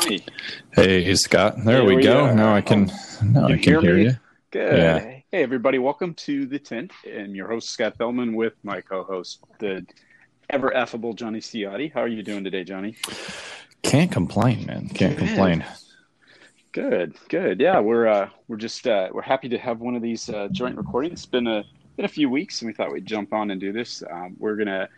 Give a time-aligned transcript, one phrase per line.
[0.00, 0.24] Johnny.
[0.74, 1.56] Hey, Scott.
[1.64, 2.26] There, we, we go.
[2.26, 2.34] go.
[2.34, 2.90] Now I can,
[3.22, 4.16] now I can hear hear, you.
[4.50, 4.78] Good.
[4.78, 4.98] Yeah.
[5.30, 5.78] Hey, everybody.
[5.78, 6.92] Welcome to The Tint.
[7.06, 9.86] I'm your host, Scott Fellman, with my co host, the
[10.50, 11.92] ever affable Johnny Ciotti.
[11.92, 12.96] How are you doing today, Johnny?
[13.82, 14.88] Can't complain, man.
[14.88, 15.28] Can't Good.
[15.28, 15.64] complain.
[16.72, 17.60] Good, good.
[17.60, 20.76] Yeah, we're uh, we're just uh, we're happy to have one of these uh, joint
[20.76, 21.20] recordings.
[21.20, 21.64] It's been a
[21.96, 24.02] been a few weeks, and we thought we'd jump on and do this.
[24.10, 24.88] Um, we're gonna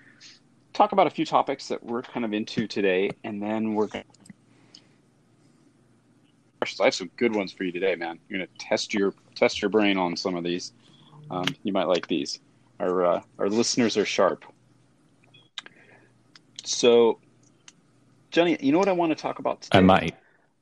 [0.73, 3.89] talk about a few topics that we're kind of into today, and then we're
[6.77, 6.84] gonna.
[6.84, 8.19] I have some good ones for you today, man.
[8.28, 10.72] You're gonna test your test your brain on some of these.
[11.30, 12.41] Um, you might like these.
[12.80, 14.44] Our uh, our listeners are sharp.
[16.64, 17.19] So,
[18.30, 19.78] Johnny, you know what I want to talk about today?
[19.78, 20.14] I might.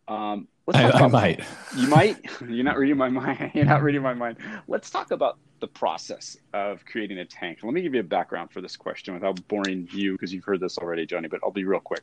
[0.08, 1.40] Um, let's I, I might.
[1.77, 2.24] you might.
[2.48, 3.50] You're not reading my mind.
[3.54, 4.38] You're not reading my mind.
[4.68, 7.58] Let's talk about the process of creating a tank.
[7.62, 10.60] Let me give you a background for this question without boring you because you've heard
[10.60, 11.28] this already, Johnny.
[11.28, 12.02] But I'll be real quick.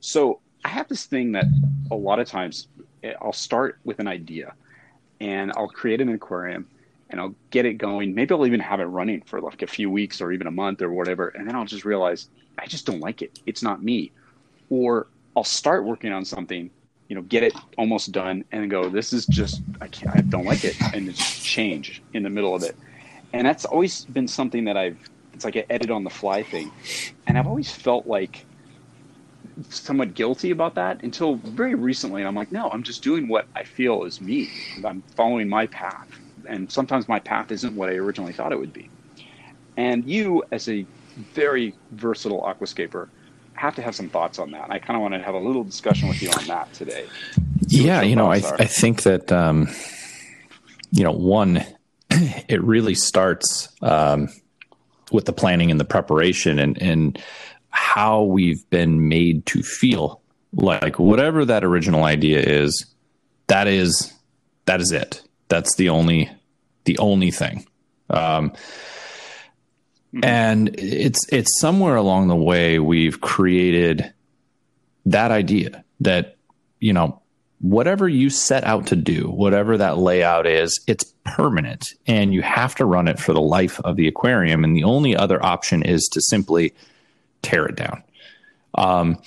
[0.00, 1.44] So I have this thing that
[1.90, 2.68] a lot of times
[3.20, 4.54] I'll start with an idea,
[5.20, 6.68] and I'll create an aquarium,
[7.10, 8.14] and I'll get it going.
[8.14, 10.82] Maybe I'll even have it running for like a few weeks or even a month
[10.82, 13.40] or whatever, and then I'll just realize I just don't like it.
[13.46, 14.12] It's not me.
[14.70, 16.70] Or I'll start working on something
[17.08, 20.44] you know, get it almost done and go, this is just, I can't, I don't
[20.44, 20.76] like it.
[20.94, 22.76] And just change in the middle of it.
[23.32, 24.98] And that's always been something that I've,
[25.32, 26.70] it's like an edit on the fly thing.
[27.26, 28.46] And I've always felt like
[29.68, 32.22] somewhat guilty about that until very recently.
[32.22, 34.50] And I'm like, no, I'm just doing what I feel is me.
[34.84, 36.08] I'm following my path.
[36.46, 38.90] And sometimes my path isn't what I originally thought it would be.
[39.76, 40.86] And you, as a
[41.32, 43.08] very versatile aquascaper,
[43.54, 44.70] have to have some thoughts on that.
[44.70, 47.06] I kind of want to have a little discussion with you on that today.
[47.68, 48.56] Yeah, you know, I, are.
[48.60, 49.68] I think that, um,
[50.90, 51.64] you know, one,
[52.10, 54.28] it really starts um,
[55.12, 57.22] with the planning and the preparation and, and
[57.74, 62.86] how we've been made to feel like whatever that original idea is,
[63.48, 64.12] that is,
[64.66, 65.22] that is it.
[65.48, 66.30] That's the only,
[66.84, 67.66] the only thing.
[68.08, 68.52] Um,
[70.22, 74.12] and it's it's somewhere along the way we've created
[75.06, 76.36] that idea that
[76.78, 77.20] you know
[77.60, 82.76] whatever you set out to do whatever that layout is it's permanent and you have
[82.76, 86.08] to run it for the life of the aquarium and the only other option is
[86.12, 86.72] to simply
[87.44, 88.02] tear it down.
[88.74, 89.18] Um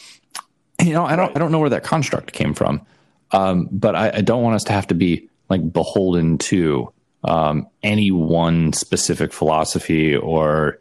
[0.79, 2.85] you know i don't i don't know where that construct came from.
[3.31, 6.91] Um but i, I don't want us to have to be like beholden to
[7.23, 10.79] um, any one specific philosophy or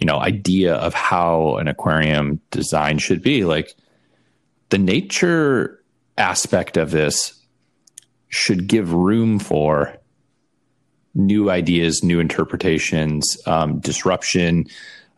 [0.00, 3.44] you know idea of how an aquarium design should be.
[3.44, 3.74] Like
[4.68, 5.82] the nature
[6.16, 7.34] aspect of this
[8.28, 9.96] should give room for
[11.14, 14.66] new ideas new interpretations um, disruption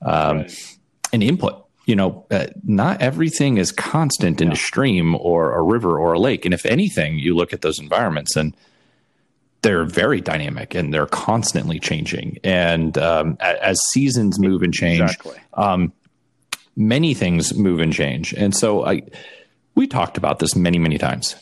[0.03, 0.79] um, Right.
[1.13, 5.99] And input you know uh, not everything is constant in a stream or a river
[5.99, 8.55] or a lake and if anything you look at those environments and
[9.63, 12.39] they're very dynamic and they're constantly changing.
[12.43, 15.37] And um, as seasons move and change, Exactly.
[15.55, 15.93] um,
[16.77, 18.33] many things move and change.
[18.33, 19.03] And so I,
[19.75, 21.37] we talked about this many, many times.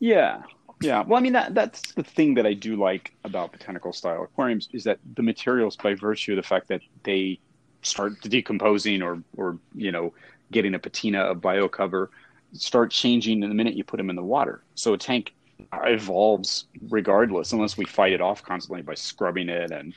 [0.00, 0.42] Yeah.
[0.82, 1.02] Yeah.
[1.02, 4.68] Well, I mean, that that's the thing that I do like about botanical style aquariums
[4.72, 7.38] is that the materials, by virtue of the fact that they
[7.82, 10.12] start decomposing or, or you know,
[10.50, 12.10] getting a patina, a bio cover,
[12.52, 14.62] start changing in the minute you put them in the water.
[14.74, 15.34] So a tank
[15.72, 19.94] evolves regardless, unless we fight it off constantly by scrubbing it and,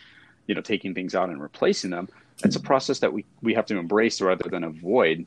[0.47, 2.07] you know, taking things out and replacing them.
[2.43, 5.25] It's a process that we, we have to embrace rather than avoid.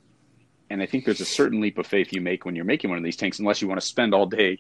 [0.71, 2.99] And I think there's a certain leap of faith you make when you're making one
[2.99, 4.59] of these tanks, unless you want to spend all day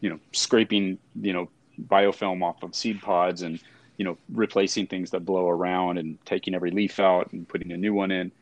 [0.00, 1.48] you know, scraping, you know,
[1.88, 3.60] biofilm off of seed pods and,
[3.98, 7.76] you know, replacing things that blow around and taking every leaf out and putting a
[7.76, 8.32] new one in.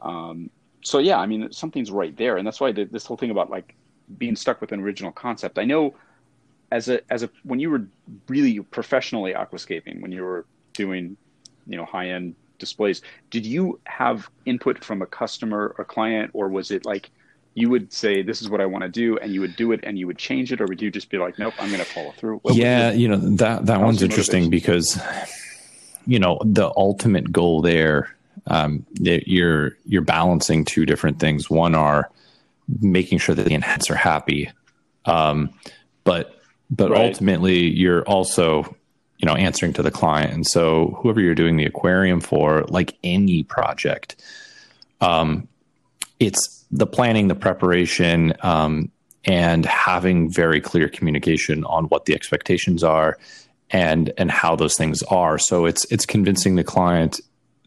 [0.00, 0.48] Um,
[0.82, 2.38] so yeah, I mean, something's right there.
[2.38, 3.74] And that's why the, this whole thing about like
[4.16, 5.58] being stuck with an original concept.
[5.58, 5.94] I know
[6.72, 7.86] as a, as a, when you were
[8.28, 11.16] really professionally aquascaping, when you were doing,
[11.66, 16.48] you know, high end displays, did you have input from a customer or client, or
[16.48, 17.10] was it like,
[17.60, 19.80] you would say this is what I want to do, and you would do it,
[19.82, 21.86] and you would change it, or would you just be like, nope, I'm going to
[21.86, 22.38] follow through?
[22.38, 24.50] What yeah, your- you know that that one's interesting motivation?
[24.50, 25.00] because
[26.06, 28.16] you know the ultimate goal there
[28.46, 31.50] um, you're you're balancing two different things.
[31.50, 32.10] One are
[32.80, 34.50] making sure that the inhabitants are happy,
[35.04, 35.50] um,
[36.04, 36.40] but
[36.70, 37.00] but right.
[37.00, 38.64] ultimately you're also
[39.18, 40.32] you know answering to the client.
[40.32, 44.22] And so whoever you're doing the aquarium for, like any project,
[45.00, 45.48] um,
[46.18, 48.90] it's the planning, the preparation, um,
[49.24, 53.18] and having very clear communication on what the expectations are
[53.70, 55.38] and and how those things are.
[55.38, 57.20] So it's it's convincing the client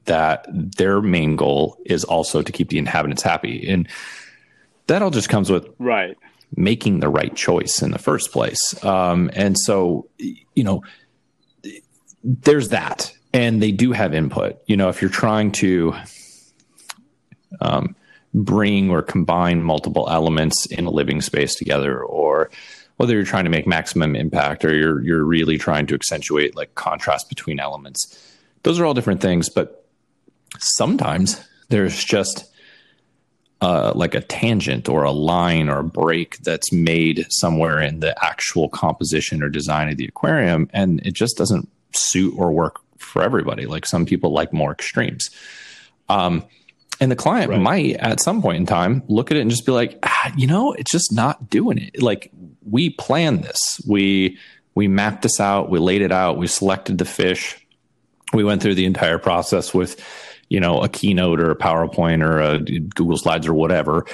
[0.06, 3.70] that their main goal is also to keep the inhabitants happy.
[3.70, 3.88] And
[4.88, 6.18] that all just comes with right
[6.56, 8.84] making the right choice in the first place.
[8.84, 10.84] Um, and so, you know,
[12.24, 13.12] there's that.
[13.34, 14.62] And they do have input.
[14.68, 15.96] You know, if you're trying to
[17.62, 17.96] um,
[18.34, 22.50] bring or combine multiple elements in a living space together, or
[22.98, 26.76] whether you're trying to make maximum impact or you're you're really trying to accentuate like
[26.76, 29.50] contrast between elements, those are all different things.
[29.50, 29.86] But
[30.60, 32.46] sometimes there's just
[33.62, 38.14] uh, like a tangent or a line or a break that's made somewhere in the
[38.24, 43.22] actual composition or design of the aquarium, and it just doesn't suit or work for
[43.22, 43.66] everybody.
[43.66, 45.30] Like some people like more extremes.
[46.10, 46.44] Um,
[47.04, 47.60] and the client right.
[47.60, 50.48] might at some point in time look at it and just be like, ah, you
[50.48, 52.02] know, it's just not doing it.
[52.02, 52.32] Like
[52.66, 54.38] we planned this, we
[54.74, 57.58] we mapped this out, we laid it out, we selected the fish,
[58.32, 60.02] we went through the entire process with
[60.48, 64.06] you know a keynote or a PowerPoint or a Google Slides or whatever,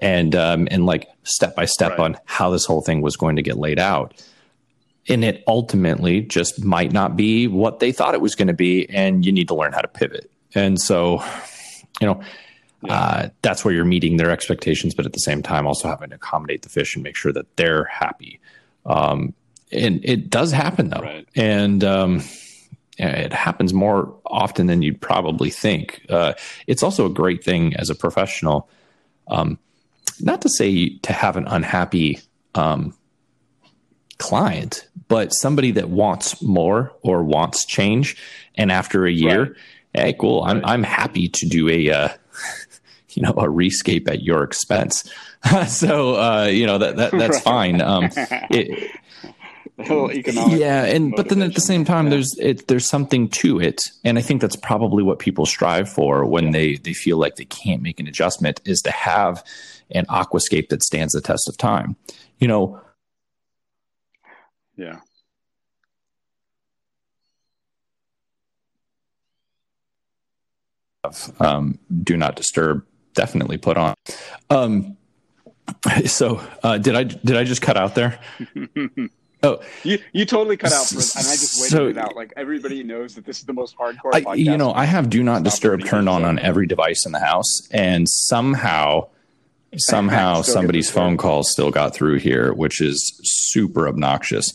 [0.00, 2.00] and um, and like step by step right.
[2.00, 4.14] on how this whole thing was going to get laid out.
[5.10, 8.88] And it ultimately just might not be what they thought it was going to be,
[8.88, 10.30] and you need to learn how to pivot.
[10.54, 11.22] And so,
[12.00, 12.20] you know,
[12.82, 12.92] yeah.
[12.92, 16.16] uh, that's where you're meeting their expectations, but at the same time, also having to
[16.16, 18.40] accommodate the fish and make sure that they're happy.
[18.86, 19.34] Um,
[19.70, 21.28] and it does happen though, right.
[21.34, 22.22] and um,
[22.98, 26.04] it happens more often than you'd probably think.
[26.08, 26.32] Uh,
[26.66, 28.68] it's also a great thing as a professional,
[29.28, 29.58] um,
[30.20, 32.18] not to say to have an unhappy
[32.54, 32.94] um,
[34.18, 38.16] client, but somebody that wants more or wants change.
[38.56, 39.52] And after a year, right.
[40.02, 42.08] Hey, cool, I'm I'm happy to do a uh,
[43.10, 45.10] you know a rescape at your expense.
[45.68, 47.80] so uh, you know that, that that's fine.
[47.80, 48.10] Um,
[48.50, 48.90] it.
[49.80, 52.10] Yeah, and but then at the same time, yeah.
[52.10, 56.24] there's it, there's something to it, and I think that's probably what people strive for
[56.26, 56.50] when yeah.
[56.50, 59.44] they they feel like they can't make an adjustment is to have
[59.92, 61.94] an aquascape that stands the test of time.
[62.40, 62.80] You know.
[64.76, 65.00] Yeah.
[71.40, 72.84] Um, do not disturb.
[73.14, 73.94] Definitely put on.
[74.50, 74.96] Um,
[76.06, 78.18] so uh, did I did I just cut out there?
[79.40, 82.16] Oh, you you totally cut out, for, and I just waited so, it out.
[82.16, 84.26] Like everybody knows that this is the most hardcore.
[84.26, 87.20] I, you know, I have do not disturb turned on on every device in the
[87.20, 89.06] house, and somehow,
[89.76, 94.50] somehow somebody's phone call still got through here, which is super obnoxious.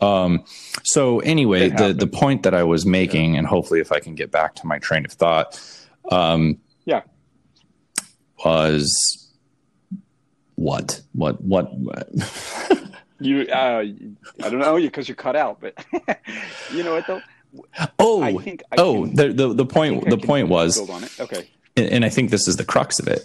[0.00, 0.44] Um,
[0.82, 4.32] so anyway, the the point that I was making, and hopefully, if I can get
[4.32, 5.60] back to my train of thought,
[6.10, 7.02] um, yeah,
[8.44, 9.32] was
[10.54, 11.72] what what what.
[11.74, 12.08] what
[13.20, 13.84] You, uh,
[14.42, 15.74] I don't know, you because you're cut out, but
[16.72, 17.22] you know what though?
[17.98, 20.78] Oh, I think I oh, can, the, the the point the point was
[21.20, 23.22] okay, and, and I think this is the crux of it.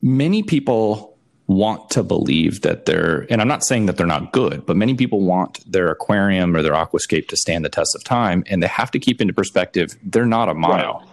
[0.00, 1.18] Many people
[1.48, 4.94] want to believe that they're, and I'm not saying that they're not good, but many
[4.94, 8.68] people want their aquarium or their aquascape to stand the test of time, and they
[8.68, 11.00] have to keep into perspective they're not Amano.
[11.00, 11.08] Right.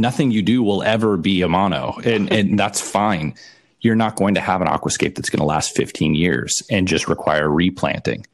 [0.00, 3.34] Nothing you do will ever be Amano, and and that's fine
[3.80, 7.08] you're not going to have an aquascape that's going to last 15 years and just
[7.08, 8.26] require replanting.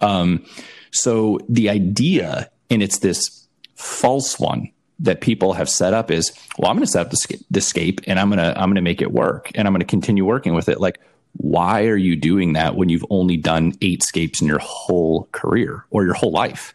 [0.00, 0.44] Um,
[0.92, 6.70] so the idea, and it's this false one that people have set up is, well,
[6.70, 8.80] I'm going to set up the, the scape and I'm going to, I'm going to
[8.80, 10.80] make it work and I'm going to continue working with it.
[10.80, 10.98] Like,
[11.36, 15.84] why are you doing that when you've only done eight scapes in your whole career
[15.90, 16.74] or your whole life?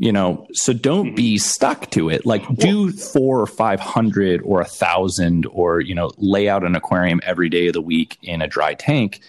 [0.00, 1.38] You know so don't be mm-hmm.
[1.38, 2.24] stuck to it.
[2.24, 6.76] Like do four or five hundred or a thousand or you know lay out an
[6.76, 9.20] aquarium every day of the week in a dry tank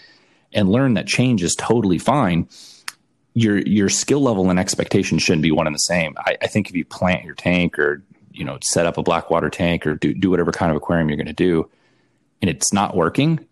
[0.54, 2.48] and learn that change is totally fine.
[3.34, 6.14] Your your skill level and expectation shouldn't be one and the same.
[6.20, 9.32] I, I think if you plant your tank or you know set up a black
[9.32, 11.68] water tank or do, do whatever kind of aquarium you're going to do
[12.42, 13.44] and it's not working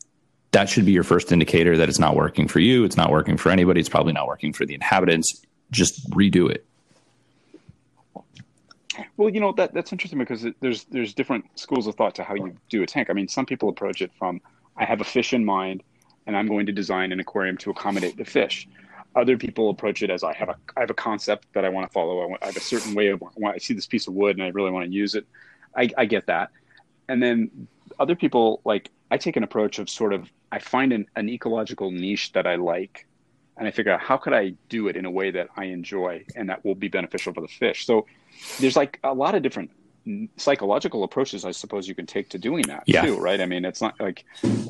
[0.52, 3.38] that should be your first indicator that it's not working for you it's not working
[3.38, 5.44] for anybody it's probably not working for the inhabitants.
[5.72, 6.68] Just redo it
[9.18, 12.24] well, you know that that's interesting because it, there's there's different schools of thought to
[12.24, 13.10] how you do a tank.
[13.10, 14.42] I mean, some people approach it from
[14.75, 15.84] I have a fish in mind,
[16.25, 18.68] and I'm going to design an aquarium to accommodate the fish.
[19.16, 21.88] Other people approach it as I have a I have a concept that I want
[21.88, 22.22] to follow.
[22.22, 24.44] I, want, I have a certain way of I, see this piece of wood and
[24.44, 25.25] I really want to use it.
[25.75, 26.51] I, I get that.
[27.10, 27.68] And then
[28.00, 31.92] other people like I take an approach of sort of I find an, an ecological
[31.92, 33.07] niche that I like
[33.58, 36.24] and I figure out how could I do it in a way that I enjoy
[36.36, 37.86] and that will be beneficial for the fish.
[37.86, 38.06] So
[38.60, 39.72] there's like a lot of different
[40.38, 43.02] psychological approaches I suppose you can take to doing that yeah.
[43.02, 43.42] too, right?
[43.42, 44.26] I mean, it's not like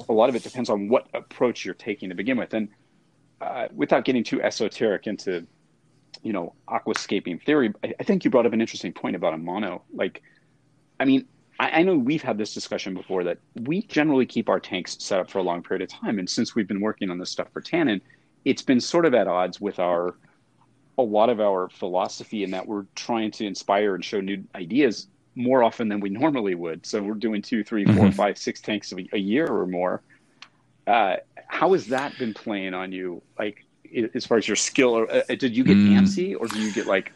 [0.09, 2.53] a lot of it depends on what approach you're taking to begin with.
[2.53, 2.69] And
[3.41, 5.45] uh, without getting too esoteric into,
[6.23, 9.81] you know, aquascaping theory, I, I think you brought up an interesting point about Amano.
[9.93, 10.23] Like,
[10.99, 11.27] I mean,
[11.59, 15.19] I, I know we've had this discussion before that we generally keep our tanks set
[15.19, 16.17] up for a long period of time.
[16.17, 18.01] And since we've been working on this stuff for Tannin,
[18.47, 20.15] it's been sort of at odds with our
[20.97, 25.07] a lot of our philosophy in that we're trying to inspire and show new ideas
[25.35, 26.83] more often than we normally would.
[26.85, 28.09] So we're doing two, three, four, mm-hmm.
[28.09, 30.01] five, six tanks a, a year or more.
[30.87, 33.21] Uh, how has that been playing on you?
[33.37, 33.65] Like
[34.15, 35.99] as far as your skill, or uh, did you get mm.
[35.99, 37.11] antsy, or do you get like,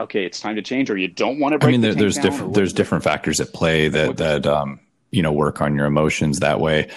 [0.00, 1.66] okay, it's time to change, or you don't want to?
[1.66, 5.22] I mean, there, the there's different there's different factors at play that that um, you
[5.22, 6.90] know work on your emotions that way.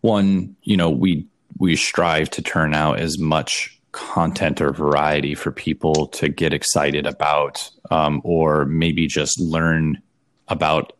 [0.00, 1.26] One, you know, we
[1.62, 7.06] we strive to turn out as much content or variety for people to get excited
[7.06, 10.02] about, um, or maybe just learn
[10.48, 10.92] about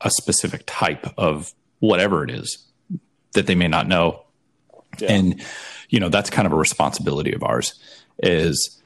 [0.00, 2.58] a specific type of whatever it is
[3.34, 4.24] that they may not know.
[4.98, 5.12] Yeah.
[5.12, 5.40] And,
[5.90, 7.78] you know, that's kind of a responsibility of ours
[8.20, 8.82] is,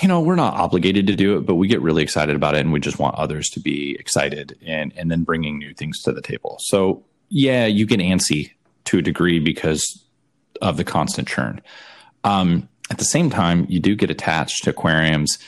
[0.00, 2.60] you know, we're not obligated to do it, but we get really excited about it
[2.60, 6.12] and we just want others to be excited and, and then bringing new things to
[6.12, 6.56] the table.
[6.60, 8.52] So yeah, you get antsy
[8.88, 10.04] to a degree because
[10.60, 11.60] of the constant churn.
[12.24, 15.38] Um, at the same time, you do get attached to aquariums.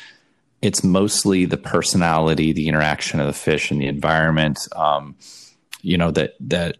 [0.62, 4.58] It's mostly the personality, the interaction of the fish, and the environment.
[4.76, 5.16] Um,
[5.82, 6.76] you know that that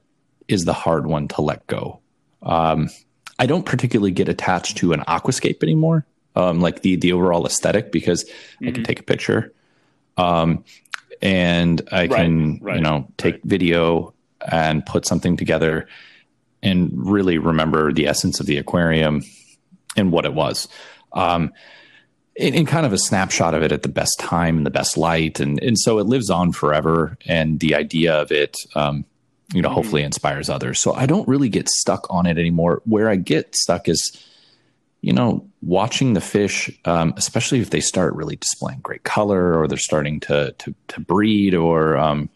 [0.48, 2.00] is the hard one to let go.
[2.42, 2.90] Um,
[3.38, 7.90] I don't particularly get attached to an aquascape anymore, um, like the the overall aesthetic,
[7.90, 8.68] because mm-hmm.
[8.68, 8.82] I can mm-hmm.
[8.84, 9.54] take a picture,
[10.16, 10.64] um,
[11.22, 13.44] and I right, can right, you know take right.
[13.44, 14.12] video
[14.46, 15.88] and put something together,
[16.62, 19.22] and really remember the essence of the aquarium
[19.96, 20.68] and what it was.
[21.12, 21.52] Um,
[22.36, 24.96] in, in, kind of a snapshot of it at the best time and the best
[24.96, 27.18] light, and and so it lives on forever.
[27.26, 29.04] And the idea of it, um,
[29.52, 29.74] you know, mm-hmm.
[29.74, 30.80] hopefully inspires others.
[30.80, 32.82] So I don't really get stuck on it anymore.
[32.84, 34.24] Where I get stuck is,
[35.00, 39.66] you know, watching the fish, um, especially if they start really displaying great color or
[39.66, 42.30] they're starting to to, to breed or, um,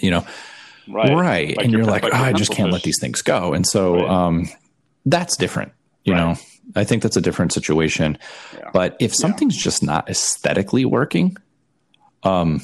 [0.00, 0.24] you know,
[0.90, 1.56] right, right.
[1.56, 2.72] Like and you're like, oh, I just can't fish.
[2.72, 3.52] let these things go.
[3.52, 4.08] And so right.
[4.08, 4.48] um,
[5.06, 5.72] that's different.
[6.04, 6.18] You right.
[6.20, 6.36] know,
[6.76, 8.18] I think that's a different situation.
[8.54, 8.70] Yeah.
[8.72, 9.64] But if something's yeah.
[9.64, 11.36] just not aesthetically working,
[12.22, 12.62] um,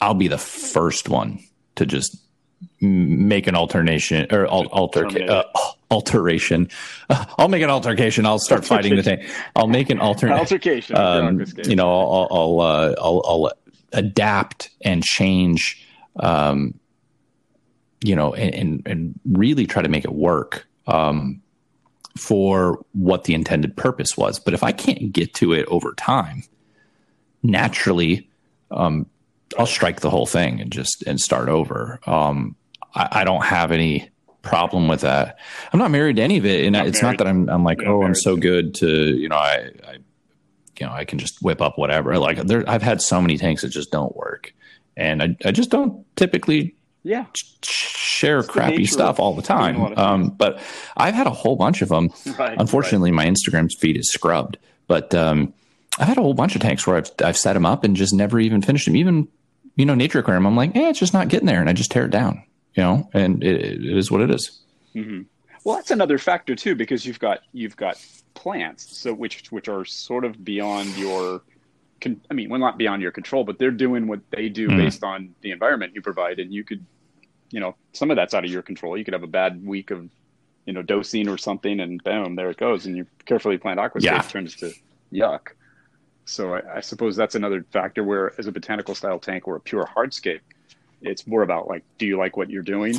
[0.00, 1.40] I'll be the first one
[1.76, 2.16] to just
[2.80, 5.44] make an alternation or al- alter uh,
[5.90, 6.68] alteration.
[7.08, 8.26] Uh, I'll make an altercation.
[8.26, 9.24] I'll start fighting the thing.
[9.54, 10.96] I'll make an alternate altercation.
[10.96, 13.52] Um, you know, I'll I'll, uh, I'll, I'll
[13.92, 15.86] adapt and change.
[16.16, 16.78] Um,
[18.02, 20.66] you know, and, and, and really try to make it work.
[20.86, 21.42] Um,
[22.16, 24.38] for what the intended purpose was.
[24.38, 26.42] But if I can't get to it over time,
[27.42, 28.28] naturally,
[28.70, 29.06] um,
[29.58, 32.00] I'll strike the whole thing and just and start over.
[32.06, 32.56] Um,
[32.94, 34.10] I, I, don't have any
[34.42, 35.38] problem with that.
[35.72, 37.18] I'm not married to any of it, and not it's married.
[37.18, 39.92] not that I'm I'm like, oh, I'm so good to you know, I, I
[40.78, 42.18] you know, I can just whip up whatever.
[42.18, 44.54] Like there, I've had so many tanks that just don't work,
[44.96, 47.26] and I I just don't typically yeah.
[47.62, 49.98] Share it's crappy stuff all the time.
[49.98, 50.60] um, but
[50.96, 53.16] i've had a whole bunch of them right, unfortunately right.
[53.16, 54.58] my instagram feed is scrubbed.
[54.86, 55.52] But um,
[55.98, 58.14] i've had a whole bunch of tanks where I've, I've set them up and just
[58.14, 59.28] never even finished them even
[59.76, 61.90] you know nature aquarium i'm like eh, it's just not getting there and i just
[61.90, 62.42] tear it down
[62.74, 63.08] you know?
[63.12, 64.60] And it, it is what it is.
[64.94, 65.22] Mm-hmm.
[65.64, 67.96] well that's another factor too because you've got you've got
[68.34, 71.40] plants so which which are sort of beyond your
[72.30, 74.76] I mean, well, not beyond your control, but they're doing what they do mm.
[74.76, 76.84] based on the environment you provide, and you could
[77.52, 78.96] you know, some of that's out of your control.
[78.96, 80.08] You could have a bad week of,
[80.64, 82.86] you know, dosing or something, and boom, there it goes.
[82.86, 84.22] And you carefully planned aquascape yeah.
[84.22, 84.72] turns to
[85.12, 85.48] yuck.
[86.24, 89.60] So I, I, suppose that's another factor where, as a botanical style tank or a
[89.60, 90.40] pure hardscape,
[91.02, 92.98] it's more about like, do you like what you're doing,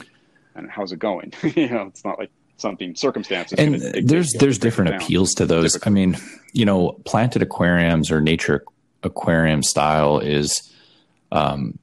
[0.55, 1.33] and how's it going?
[1.55, 3.57] you know, it's not like something circumstances.
[3.57, 5.79] And there's there's different appeals to those.
[5.88, 6.17] I mean,
[6.51, 8.63] you know, planted aquariums or nature
[9.03, 10.72] aquarium style is
[11.31, 11.77] um,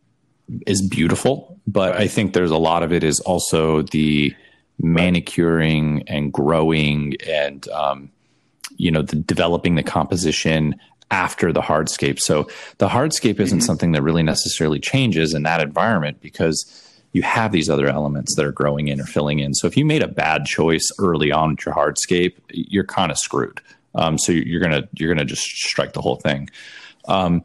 [0.66, 1.96] is beautiful, but.
[1.96, 4.34] I think there's a lot of it is also the
[4.82, 8.10] manicuring and growing and um,
[8.76, 10.74] you know the developing the composition
[11.10, 12.18] after the hardscape.
[12.18, 12.48] So
[12.78, 13.66] the hardscape isn't mm-hmm.
[13.66, 16.64] something that really necessarily changes in that environment because
[17.12, 19.52] you have these other elements that are growing in or filling in.
[19.54, 23.18] So if you made a bad choice early on with your hardscape, you're kind of
[23.18, 23.60] screwed.
[23.96, 26.48] Um, so you're gonna you're gonna just strike the whole thing.
[27.10, 27.44] Um,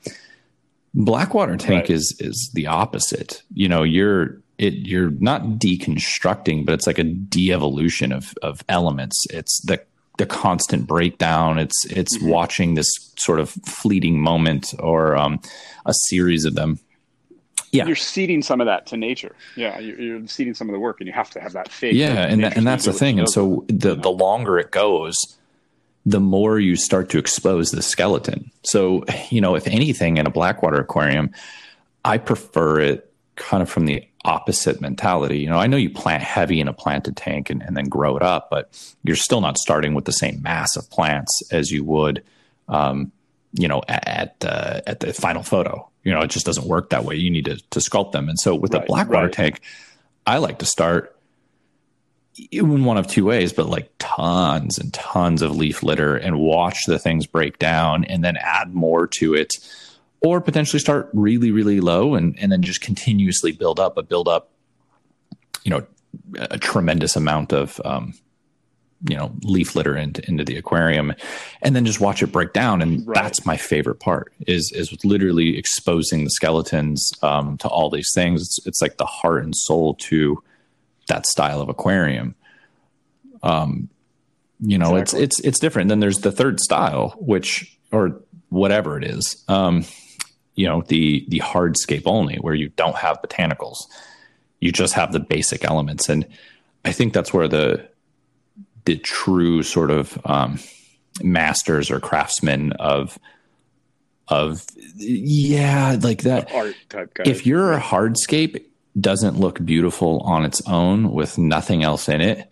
[0.94, 1.90] Blackwater tank right.
[1.90, 3.44] is is the opposite.
[3.54, 9.26] You know, you're it you're not deconstructing, but it's like a de-evolution of of elements.
[9.30, 9.82] It's the
[10.18, 11.60] the constant breakdown.
[11.60, 12.30] It's it's mm-hmm.
[12.30, 15.42] watching this sort of fleeting moment or um,
[15.86, 16.80] a series of them.
[17.72, 19.36] Yeah, you're ceding some of that to nature.
[19.58, 21.94] Yeah, you're, you're ceding some of the work, and you have to have that faith.
[21.94, 23.20] Yeah, and that, and that's the thing.
[23.20, 25.18] And so the the longer it goes,
[26.06, 28.52] the more you start to expose the skeleton.
[28.64, 31.32] So, you know, if anything in a Blackwater aquarium,
[32.04, 35.40] I prefer it kind of from the opposite mentality.
[35.40, 38.16] You know, I know you plant heavy in a planted tank and, and then grow
[38.18, 38.70] it up, but
[39.04, 42.24] you're still not starting with the same mass of plants as you would,
[42.68, 43.12] um,
[43.54, 45.88] you know, at uh, at the final photo.
[46.04, 47.16] You know, it just doesn't work that way.
[47.16, 48.30] You need to to sculpt them.
[48.30, 49.34] And so with right, a Blackwater right.
[49.34, 49.62] tank,
[50.26, 51.15] I like to start
[52.52, 56.78] in one of two ways, but like tons and tons of leaf litter and watch
[56.86, 59.54] the things break down and then add more to it.
[60.22, 64.28] Or potentially start really, really low and, and then just continuously build up, but build
[64.28, 64.50] up,
[65.64, 65.86] you know,
[66.40, 68.14] a tremendous amount of, um,
[69.08, 71.14] you know, leaf litter into, into the aquarium
[71.62, 72.82] and then just watch it break down.
[72.82, 73.14] And right.
[73.14, 78.42] that's my favorite part is, is literally exposing the skeletons, um, to all these things.
[78.42, 80.42] It's, it's like the heart and soul to,
[81.08, 82.36] that style of aquarium.
[83.44, 83.90] Um,
[84.60, 85.24] you know, exactly.
[85.24, 85.90] it's it's it's different.
[85.90, 89.44] Then there's the third style, which or whatever it is.
[89.48, 89.86] Um,
[90.56, 93.78] you know, the the hardscape only, where you don't have botanicals,
[94.60, 96.26] you just have the basic elements, and
[96.86, 97.88] I think that's where the
[98.86, 100.60] the true sort of um,
[101.22, 103.20] masters or craftsmen of
[104.28, 106.52] of yeah, like that.
[106.54, 107.24] Art type guy.
[107.26, 108.64] If you're a hardscape,
[109.00, 112.50] doesn't look beautiful on its own with nothing else in it,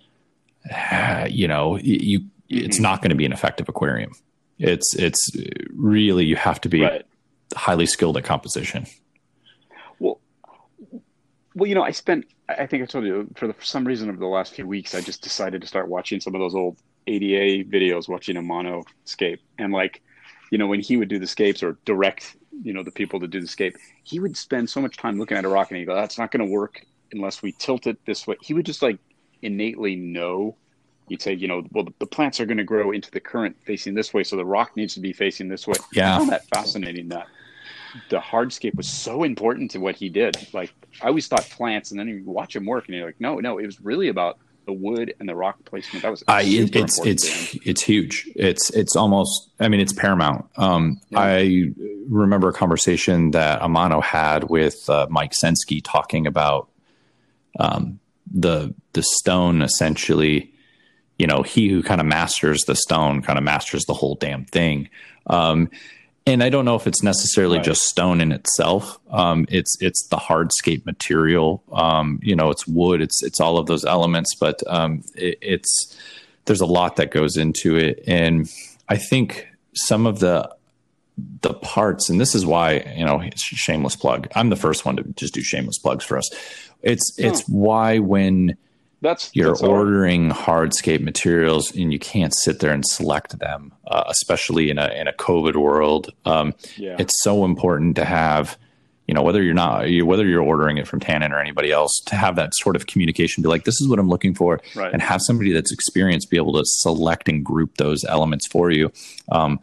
[1.29, 2.27] you know, you mm-hmm.
[2.49, 4.11] it's not going to be an effective aquarium.
[4.59, 5.31] It's it's
[5.71, 7.05] really you have to be right.
[7.55, 8.85] highly skilled at composition.
[9.99, 10.19] Well,
[11.55, 14.09] well, you know, I spent I think I told you for, the, for some reason
[14.09, 16.77] over the last few weeks I just decided to start watching some of those old
[17.07, 20.01] ADA videos, watching Amano scape, and like,
[20.51, 23.27] you know, when he would do the scapes or direct you know the people to
[23.27, 25.85] do the scape he would spend so much time looking at a rock and he'd
[25.85, 28.35] go that's not going to work unless we tilt it this way.
[28.41, 28.97] He would just like
[29.41, 30.55] innately know.
[31.07, 33.93] He'd say you know well the, plants are going to grow into the current facing
[33.93, 35.75] this way so the rock needs to be facing this way.
[35.93, 36.15] Yeah.
[36.15, 37.27] I found that fascinating that
[38.09, 40.35] the hardscape was so important to what he did.
[40.53, 43.39] Like i always thought plants and then you watch him work and you're like no
[43.39, 46.03] no it was really about the wood and the rock placement.
[46.03, 48.29] That was I, it's it's it's huge.
[48.35, 49.49] It's it's almost.
[49.59, 50.45] I mean, it's paramount.
[50.57, 51.19] Um, yeah.
[51.19, 51.71] I
[52.09, 56.69] remember a conversation that Amano had with uh, Mike Senske talking about
[57.59, 57.99] um,
[58.31, 60.51] the the stone essentially.
[61.19, 64.45] You know, he who kind of masters the stone kind of masters the whole damn
[64.45, 64.89] thing.
[65.27, 65.69] Um,
[66.25, 67.65] and I don't know if it's necessarily right.
[67.65, 68.99] just stone in itself.
[69.09, 71.63] Um, it's it's the hardscape material.
[71.71, 73.01] Um, you know, it's wood.
[73.01, 75.97] It's it's all of those elements, but um, it, it's
[76.45, 78.49] there's a lot that goes into it, and
[78.87, 80.49] I think some of the
[81.41, 84.27] the parts, and this is why you know, shameless plug.
[84.35, 86.29] I'm the first one to just do shameless plugs for us.
[86.81, 87.53] It's it's hmm.
[87.53, 88.57] why when
[89.03, 94.05] that's you're that's ordering hardscape materials and you can't sit there and select them, uh,
[94.07, 96.09] especially in a in a COVID world.
[96.25, 96.95] Um, yeah.
[96.97, 98.57] It's so important to have,
[99.07, 102.15] you know, whether you're not whether you're ordering it from Tannin or anybody else, to
[102.15, 103.43] have that sort of communication.
[103.43, 104.91] Be like, this is what I'm looking for, right.
[104.91, 108.91] and have somebody that's experienced be able to select and group those elements for you.
[109.31, 109.59] Um,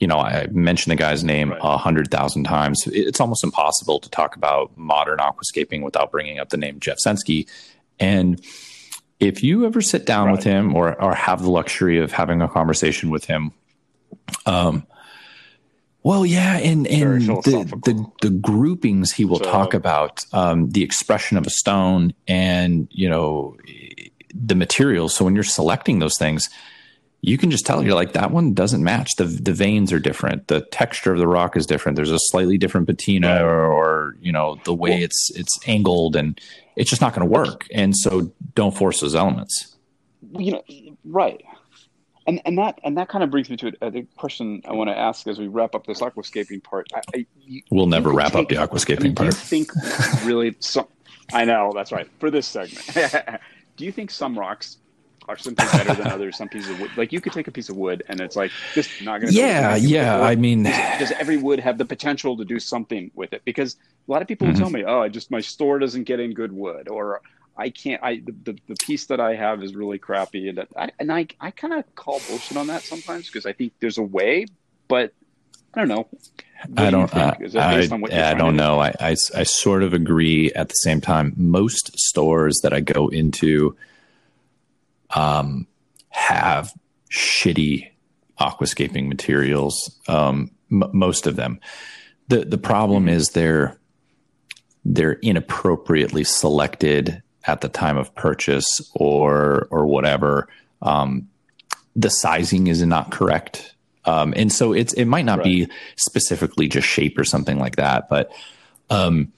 [0.00, 2.82] you know, I mentioned the guy's name a hundred thousand times.
[2.88, 7.46] It's almost impossible to talk about modern aquascaping without bringing up the name Jeff Senske.
[7.98, 8.40] And
[9.20, 10.32] if you ever sit down right.
[10.32, 13.52] with him or, or have the luxury of having a conversation with him,
[14.46, 14.86] um,
[16.02, 20.82] well, yeah, and and the, the, the groupings he will so, talk about, um, the
[20.82, 23.56] expression of a stone, and you know
[24.34, 25.14] the materials.
[25.14, 26.50] So when you're selecting those things,
[27.24, 29.14] you can just tell you're like that one doesn't match.
[29.16, 30.48] the The veins are different.
[30.48, 31.94] The texture of the rock is different.
[31.94, 36.16] There's a slightly different patina, or, or, you know the way well, it's it's angled,
[36.16, 36.38] and
[36.74, 37.66] it's just not going to work.
[37.72, 39.76] And so don't force those elements.
[40.32, 40.62] You know,
[41.04, 41.44] right.
[42.26, 44.90] And and that and that kind of brings me to a, a question I want
[44.90, 46.88] to ask as we wrap up this aquascaping part.
[46.92, 49.18] I, I, you, we'll never wrap take, up the aquascaping part.
[49.18, 49.70] Do you think
[50.24, 50.88] really some?
[51.32, 53.40] I know that's right for this segment.
[53.76, 54.78] do you think some rocks
[55.28, 56.36] are simply better than others.
[56.36, 58.50] Some pieces of wood, like you could take a piece of wood and it's like
[58.74, 59.38] just not going to.
[59.38, 60.20] Yeah, yeah.
[60.20, 63.42] I mean, does, does, every wood have the potential to do something with it?
[63.44, 63.76] Because
[64.08, 64.54] a lot of people mm-hmm.
[64.54, 67.20] will tell me, "Oh, I just my store doesn't get in good wood," or
[67.56, 68.02] I can't.
[68.02, 71.50] I the, the, piece that I have is really crappy, and I and I I
[71.50, 74.46] kind of call bullshit on that sometimes because I think there's a way,
[74.88, 75.12] but
[75.74, 76.08] I don't know.
[76.76, 77.14] I don't.
[77.14, 78.80] Uh, I, I don't know.
[78.80, 80.52] I, I, I sort of agree.
[80.52, 83.76] At the same time, most stores that I go into,
[85.14, 85.66] um,
[86.10, 86.72] have
[87.10, 87.90] shitty
[88.40, 89.98] aquascaping materials.
[90.08, 91.60] Um, m- most of them.
[92.28, 93.78] the The problem is they're
[94.84, 100.48] they're inappropriately selected at the time of purchase or or whatever.
[100.80, 101.28] Um,
[101.94, 103.72] the sizing is not correct
[104.04, 105.44] um, and so it's it might not right.
[105.44, 108.32] be specifically just shape or something like that, but
[108.90, 109.32] um,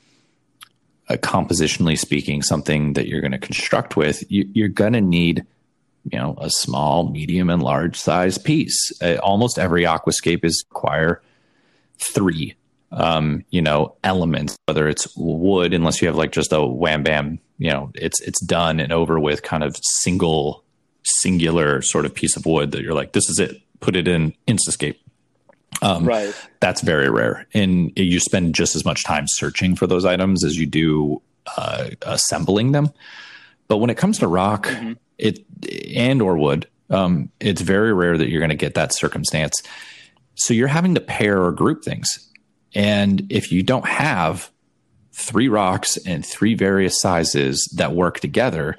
[1.08, 5.44] uh, compositionally speaking, something that you're going to construct with, you, are going to need
[6.10, 8.92] you know a small, medium, and large size piece.
[9.02, 11.22] Uh, almost every aquascape is require
[11.98, 12.54] three
[12.92, 17.38] um, you know elements, whether it's wood, unless you have like just a wham bam,
[17.58, 20.64] you know, it's it's done and over with, kind of single
[21.04, 24.34] singular sort of piece of wood that you're like, this is it put it in
[24.48, 24.96] Instascape.
[25.82, 26.34] Um, right.
[26.60, 27.46] That's very rare.
[27.52, 31.20] And you spend just as much time searching for those items as you do
[31.56, 32.90] uh, assembling them.
[33.68, 34.92] But when it comes to rock, mm-hmm.
[35.18, 35.40] It
[35.94, 39.62] and or wood, um, it's very rare that you're going to get that circumstance.
[40.34, 42.30] So you're having to pair or group things.
[42.74, 44.50] And if you don't have
[45.12, 48.76] three rocks and three various sizes that work together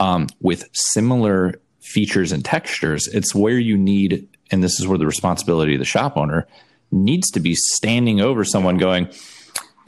[0.00, 5.06] um, with similar features and textures, it's where you need and this is where the
[5.06, 6.46] responsibility of the shop owner
[6.90, 9.08] needs to be standing over someone going,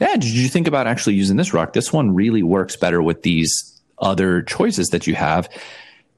[0.01, 1.73] Yeah, did you think about actually using this rock?
[1.73, 5.49] This one really works better with these other choices that you have.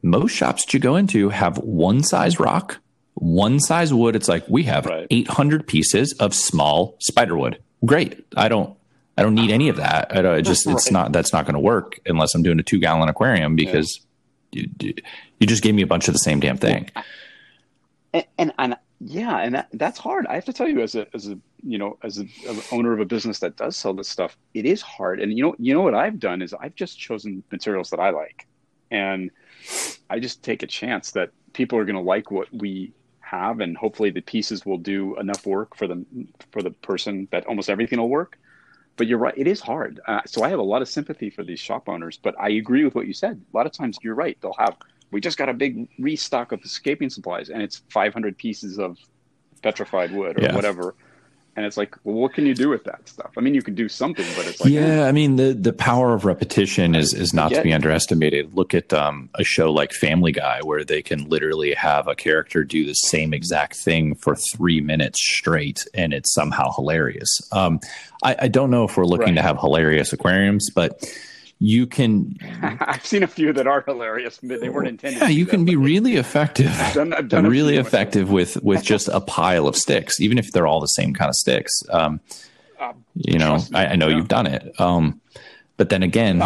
[0.03, 2.77] Most shops that you go into have one size rock,
[3.15, 4.15] one size wood.
[4.15, 5.07] It's like we have right.
[5.09, 7.59] 800 pieces of small spider wood.
[7.85, 8.25] Great.
[8.35, 8.77] I don't
[9.17, 10.15] I don't need any of that.
[10.15, 13.09] I, just it's not that's not going to work unless I'm doing a two gallon
[13.09, 13.99] aquarium because
[14.51, 14.65] yeah.
[14.79, 14.93] you,
[15.39, 16.91] you just gave me a bunch of the same damn thing.
[18.13, 20.25] And, and, and yeah, and that, that's hard.
[20.25, 22.25] I have to tell you, as a as a you know as a,
[22.71, 25.19] owner of a business that does sell this stuff, it is hard.
[25.19, 28.09] And you know you know what I've done is I've just chosen materials that I
[28.09, 28.47] like,
[28.89, 29.29] and
[30.09, 33.77] I just take a chance that people are going to like what we have, and
[33.77, 36.03] hopefully the pieces will do enough work for the
[36.51, 38.39] for the person that almost everything will work.
[38.95, 39.99] But you're right; it is hard.
[40.07, 42.17] Uh, so I have a lot of sympathy for these shop owners.
[42.17, 43.39] But I agree with what you said.
[43.53, 44.75] A lot of times, you're right; they'll have
[45.11, 48.97] we just got a big restock of escaping supplies and it's 500 pieces of
[49.61, 50.55] petrified wood or yeah.
[50.55, 50.95] whatever.
[51.55, 53.31] And it's like well what can you do with that stuff?
[53.35, 56.13] I mean you can do something but it's like yeah i mean the the power
[56.13, 58.53] of repetition is is not to be underestimated.
[58.53, 62.63] Look at um, a show like family guy where they can literally have a character
[62.63, 67.39] do the same exact thing for three minutes straight and it's somehow hilarious.
[67.51, 67.79] Um,
[68.23, 69.35] I, I, don't know if we're looking right.
[69.35, 71.03] to have hilarious aquariums but
[71.59, 72.35] you can.
[72.61, 75.21] I've seen a few that are hilarious, but they weren't intended.
[75.21, 76.71] Yeah, you can be really effective.
[76.79, 80.51] I've done, I've done really effective with with just a pile of sticks, even if
[80.51, 81.73] they're all the same kind of sticks.
[81.89, 82.19] Um,
[82.79, 84.17] uh, you know, I, I, know yeah.
[84.17, 84.79] you've done it.
[84.79, 85.19] Um,
[85.77, 86.43] but then again,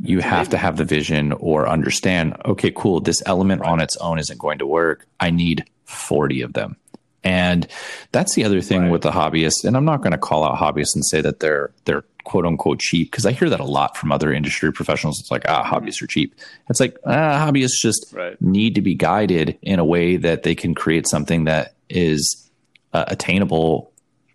[0.00, 2.36] you have to have the vision or understand.
[2.44, 3.00] Okay, cool.
[3.00, 3.70] This element right.
[3.70, 5.06] on its own isn't going to work.
[5.20, 6.76] I need forty of them.
[7.24, 7.66] And
[8.12, 8.90] that's the other thing right.
[8.90, 9.64] with the hobbyists.
[9.64, 12.78] And I'm not going to call out hobbyists and say that they're they're quote unquote
[12.78, 15.18] cheap because I hear that a lot from other industry professionals.
[15.18, 16.34] It's like ah, hobbyists are cheap.
[16.68, 18.40] It's like ah, hobbyists just right.
[18.40, 22.50] need to be guided in a way that they can create something that is
[22.92, 23.92] uh, attainable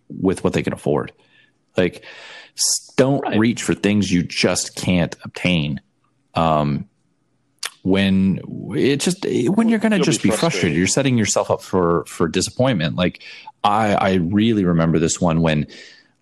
[0.10, 1.14] with what they can afford.
[1.78, 2.04] Like,
[2.98, 3.38] don't right.
[3.38, 5.80] reach for things you just can't obtain.
[6.34, 6.90] Um,
[7.84, 8.40] when
[8.76, 10.40] it just when you're going to just be frustrated.
[10.40, 10.78] frustrated.
[10.78, 13.22] you're setting yourself up for for disappointment like
[13.66, 15.68] i i really remember this one when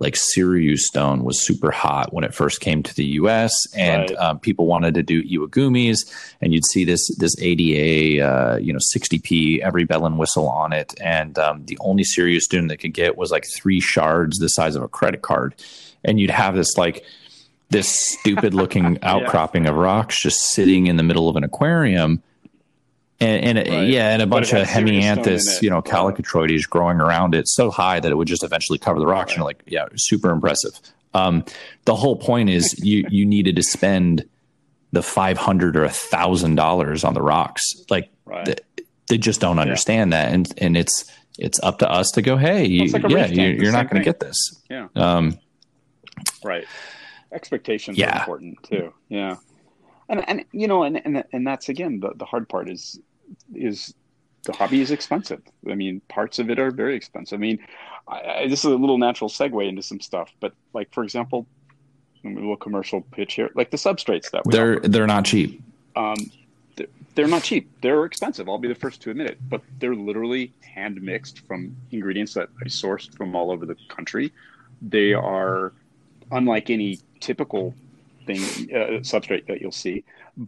[0.01, 3.53] like Tsuruyu stone was super hot when it first came to the U.S.
[3.75, 4.17] and right.
[4.17, 5.99] um, people wanted to do iwagumis,
[6.41, 10.73] and you'd see this this ADA, uh, you know, 60p every bell and whistle on
[10.73, 14.47] it, and um, the only Tsuruyu stone that could get was like three shards the
[14.47, 15.53] size of a credit card,
[16.03, 17.05] and you'd have this like
[17.69, 19.69] this stupid looking outcropping yeah.
[19.69, 22.23] of rocks just sitting in the middle of an aquarium.
[23.21, 23.87] And, and right.
[23.87, 28.11] yeah, and a bunch of hemianthus, you know, callitrichoides growing around it so high that
[28.11, 29.29] it would just eventually cover the rocks.
[29.29, 29.33] Right.
[29.33, 30.79] And you're like, yeah, super impressive.
[31.13, 31.45] Um,
[31.85, 34.25] the whole point is you you needed to spend
[34.91, 37.63] the five hundred or a thousand dollars on the rocks.
[37.89, 38.45] Like right.
[38.45, 38.55] they,
[39.07, 40.25] they, just don't understand yeah.
[40.25, 41.05] that, and and it's
[41.37, 44.05] it's up to us to go, hey, you, like yeah, you, are not going to
[44.05, 44.37] get this.
[44.69, 44.87] Yeah.
[44.95, 45.37] Um,
[46.43, 46.65] right
[47.31, 48.17] expectations yeah.
[48.17, 48.93] are important too.
[49.09, 49.37] Yeah.
[50.09, 52.99] and and you know, and and and that's again the the hard part is
[53.53, 53.93] is
[54.43, 55.41] the hobby is expensive.
[55.69, 57.37] I mean, parts of it are very expensive.
[57.37, 57.59] I mean,
[58.07, 61.45] I, I, this is a little natural segue into some stuff, but like for example,
[62.23, 64.87] a little commercial pitch here, like the substrates that they're offer.
[64.87, 65.61] they're not cheap.
[65.95, 66.15] Um,
[66.75, 67.69] they're, they're not cheap.
[67.81, 68.47] They're expensive.
[68.47, 72.49] I'll be the first to admit it, but they're literally hand mixed from ingredients that
[72.61, 74.31] I sourced from all over the country.
[74.81, 75.73] They are
[76.31, 77.73] unlike any typical
[78.25, 78.39] thing
[78.71, 80.03] uh, substrate that you'll see,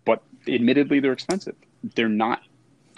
[0.06, 1.56] but admittedly they're expensive.
[1.96, 2.42] They're not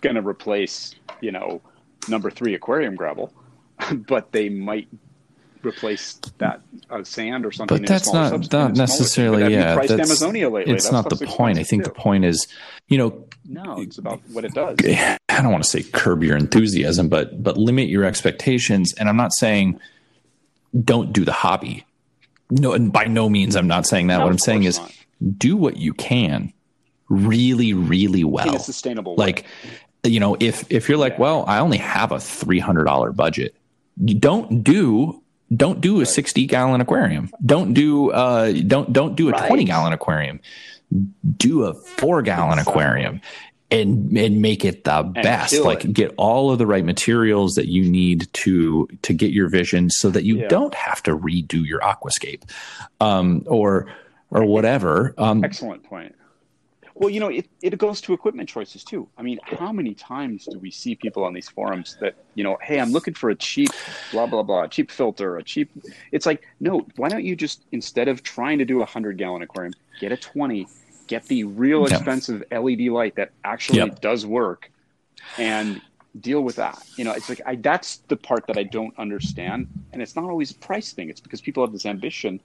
[0.05, 1.61] going to replace, you know,
[2.07, 3.33] number three aquarium gravel,
[4.07, 4.87] but they might
[5.63, 7.79] replace that uh, sand or something.
[7.79, 9.75] But that's not not necessarily yeah.
[9.75, 10.73] That's, Amazonia lately.
[10.73, 11.57] It's not the point.
[11.57, 11.89] I think too.
[11.89, 12.47] the point is,
[12.87, 14.77] you know, no, it's about what it does.
[15.27, 18.93] I don't want to say curb your enthusiasm, but but limit your expectations.
[18.93, 19.79] And I'm not saying
[20.83, 21.83] don't do the hobby.
[22.51, 24.17] No, and by no means I'm not saying that.
[24.19, 24.93] No, what I'm saying is not.
[25.39, 26.53] do what you can
[27.09, 28.49] really, really well.
[28.49, 29.45] In a sustainable like, way
[30.05, 33.55] you know, if if you're like, well, I only have a three hundred dollar budget,
[34.03, 35.21] don't do
[35.55, 37.29] don't do a sixty gallon aquarium.
[37.45, 39.47] Don't do uh don't don't do a right.
[39.47, 40.39] twenty gallon aquarium.
[41.37, 43.21] Do a four gallon aquarium
[43.71, 45.57] and and make it the and best.
[45.59, 45.93] Like it.
[45.93, 50.09] get all of the right materials that you need to to get your vision, so
[50.09, 50.47] that you yeah.
[50.47, 52.43] don't have to redo your aquascape,
[52.99, 53.87] um, or
[54.29, 55.13] or whatever.
[55.17, 56.15] Um, Excellent point.
[56.97, 59.07] Well, you know, it, it goes to equipment choices too.
[59.17, 62.57] I mean, how many times do we see people on these forums that, you know,
[62.61, 63.69] hey, I'm looking for a cheap
[64.11, 65.69] blah, blah, blah, cheap filter, a cheap.
[66.13, 69.41] It's like, no, why don't you just, instead of trying to do a 100 gallon
[69.41, 70.67] aquarium, get a 20,
[71.07, 73.99] get the real expensive LED light that actually yep.
[73.99, 74.71] does work
[75.37, 75.81] and
[76.21, 76.81] deal with that.
[76.95, 79.67] You know, it's like, I, that's the part that I don't understand.
[79.91, 82.39] And it's not always a price thing, it's because people have this ambition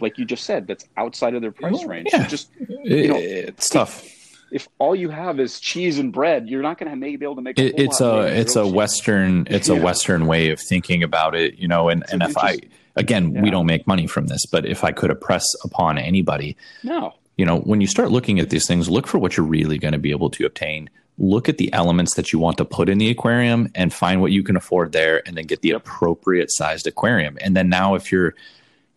[0.00, 2.08] like you just said, that's outside of their price oh, range.
[2.12, 2.26] Yeah.
[2.26, 4.06] Just you know, it's tough.
[4.52, 7.42] If all you have is cheese and bread, you're not going to be able to
[7.42, 7.58] make.
[7.58, 8.72] A it, it's a it's a cheese.
[8.72, 9.76] western it's yeah.
[9.76, 11.88] a western way of thinking about it, you know.
[11.88, 12.58] And and if I
[12.96, 13.42] again, yeah.
[13.42, 17.46] we don't make money from this, but if I could impress upon anybody, no, you
[17.46, 19.98] know, when you start looking at these things, look for what you're really going to
[19.98, 20.90] be able to obtain.
[21.16, 24.32] Look at the elements that you want to put in the aquarium and find what
[24.32, 27.38] you can afford there, and then get the appropriate sized aquarium.
[27.40, 28.34] And then now, if you're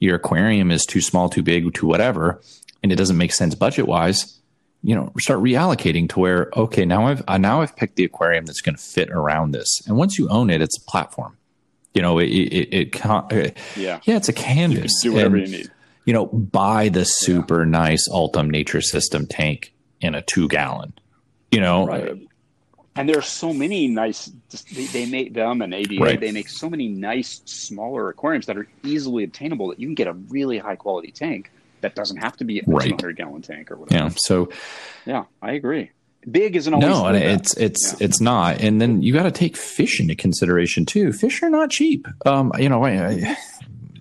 [0.04, 2.42] your aquarium is too small, too big, too whatever,
[2.82, 4.38] and it doesn't make sense budget wise,
[4.82, 8.46] you know, start reallocating to where okay, now I've uh, now I've picked the aquarium
[8.46, 11.38] that's going to fit around this, and once you own it, it's a platform.
[11.94, 13.24] You know, it it, it, uh,
[13.78, 15.02] yeah yeah it's a canvas.
[15.02, 15.72] do whatever and, you need.
[16.06, 17.70] You know, buy the super yeah.
[17.70, 20.94] nice Ultum Nature System tank in a two gallon.
[21.50, 22.18] You know, right
[22.96, 24.32] and there are so many nice
[24.74, 26.20] they, they make them and ada right.
[26.20, 30.08] they make so many nice smaller aquariums that are easily obtainable that you can get
[30.08, 31.52] a really high quality tank
[31.82, 32.90] that doesn't have to be a right.
[32.90, 34.50] 200 gallon tank or whatever yeah so
[35.06, 35.90] yeah i agree
[36.30, 38.06] big isn't always no it's it's yeah.
[38.06, 41.70] it's not and then you got to take fish into consideration too fish are not
[41.70, 43.38] cheap um you know I, I,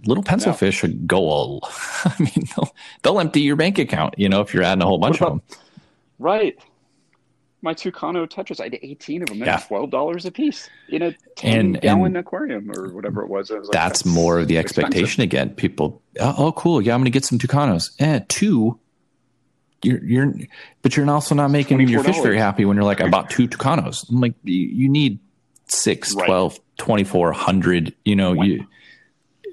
[0.06, 0.56] little pencil yeah.
[0.56, 1.60] fish go
[2.04, 4.98] i mean they'll, they'll empty your bank account you know if you're adding a whole
[4.98, 5.58] bunch about, of them
[6.20, 6.58] right
[7.62, 8.60] my Tucano tetras.
[8.60, 9.38] I had 18 of them.
[9.38, 9.60] Yeah.
[9.60, 13.50] $12 a piece in a 10 and, gallon and aquarium or whatever it was.
[13.50, 15.22] was like, that's, that's, more of the expectation expensive.
[15.22, 15.50] again.
[15.50, 16.82] People, oh, oh, cool.
[16.82, 17.92] Yeah, I'm going to get some Tucanos.
[18.00, 18.78] Eh, two.
[19.84, 20.34] You're, you're,
[20.82, 23.48] but you're also not making your fish very happy when you're like, I bought two
[23.48, 24.08] Tucanos.
[24.08, 25.18] I'm like, you, need
[25.66, 26.26] six, right.
[26.26, 28.64] 12, 2400, you know, you,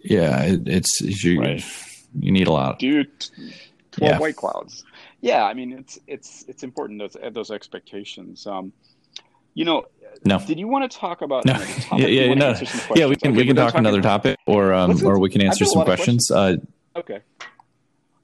[0.04, 1.64] yeah, it, it's, you, right.
[2.20, 2.78] you need a lot.
[2.78, 3.10] Dude,
[3.92, 4.20] 12 yeah.
[4.20, 4.86] white clouds
[5.22, 8.46] yeah, I mean it's it's it's important those those expectations.
[8.48, 8.74] Um,
[9.54, 9.86] you know,
[10.24, 10.40] no.
[10.40, 11.46] Did you want to talk about?
[11.46, 11.54] No.
[11.98, 12.54] yeah, yeah, no.
[12.96, 13.06] yeah.
[13.06, 15.84] We can okay, we can talk another topic, or um, or we can answer some
[15.84, 16.28] questions.
[16.30, 16.66] questions.
[16.96, 17.20] Uh, okay.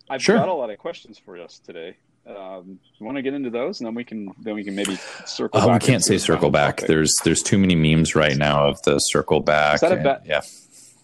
[0.09, 0.37] I've sure.
[0.37, 1.97] got a lot of questions for us today.
[2.27, 4.97] Um, you want to get into those, and then we can then we can maybe
[5.25, 5.61] circle.
[5.61, 6.77] Uh, we can't say circle back.
[6.77, 6.87] Topic.
[6.87, 9.75] There's there's too many memes right now of the circle back.
[9.75, 10.23] Is that a bet?
[10.25, 10.41] Yeah.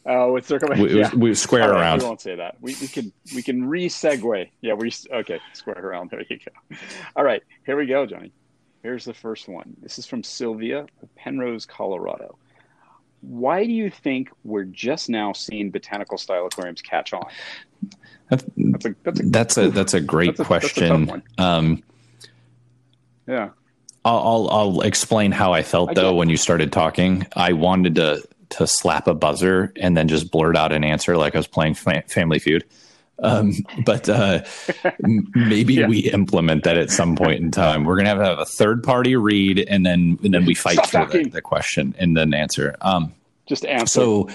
[0.06, 0.70] Oh, with circle.
[0.76, 1.14] We, yeah.
[1.14, 2.00] we square right, around.
[2.00, 2.58] We won't say that.
[2.60, 4.50] We, we can we can re segue.
[4.62, 5.40] Yeah, we okay.
[5.54, 6.12] Square around.
[6.12, 6.78] There you go.
[7.16, 8.32] All right, here we go, Johnny.
[8.82, 9.76] Here's the first one.
[9.82, 12.38] This is from Sylvia of Penrose, Colorado.
[13.22, 17.28] Why do you think we're just now seeing botanical style aquariums catch on?
[18.30, 21.22] That's, that's a that's a that's a, that's a great that's a, question.
[21.38, 21.84] A um,
[23.28, 23.50] yeah.
[24.04, 27.28] I'll, I'll, I'll explain how I felt I though when you started talking.
[27.36, 31.36] I wanted to to slap a buzzer and then just blurt out an answer like
[31.36, 32.64] I was playing Family Feud.
[33.22, 33.54] Um,
[33.86, 34.44] but uh,
[35.00, 35.88] maybe yeah.
[35.88, 37.86] we implement that at some point in time.
[37.86, 40.86] We're gonna have to have a third party read, and then and then we fight
[40.86, 42.76] Stop for the, the, question and then answer.
[42.82, 43.14] Um,
[43.46, 43.88] just answer.
[43.88, 44.30] So,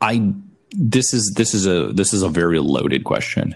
[0.00, 0.32] I
[0.70, 3.54] this is this is a this is a very loaded question.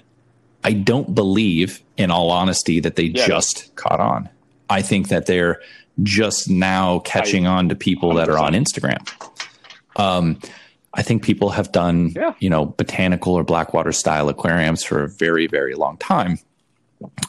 [0.65, 3.27] I don't believe, in all honesty, that they yeah.
[3.27, 4.29] just caught on.
[4.69, 5.61] I think that they're
[6.03, 8.17] just now catching I, on to people 100%.
[8.17, 9.33] that are on Instagram.
[9.97, 10.39] Um,
[10.95, 12.35] I think people have done, yeah.
[12.41, 16.39] you know, botanical or blackwater style aquariums for a very, very long time.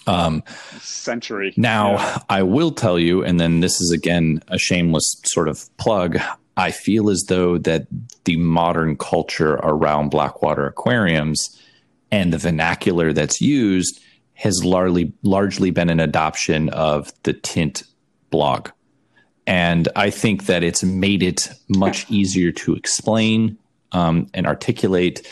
[0.08, 0.43] Um,
[0.79, 1.53] Century.
[1.58, 2.17] Now, yeah.
[2.29, 6.17] I will tell you, and then this is again a shameless sort of plug.
[6.58, 7.88] I feel as though that
[8.25, 11.62] the modern culture around blackwater aquariums
[12.12, 14.01] and the vernacular that's used
[14.34, 17.84] has largely largely been an adoption of the tint
[18.29, 18.69] blog.
[19.47, 23.57] And I think that it's made it much easier to explain
[23.91, 25.27] um, and articulate.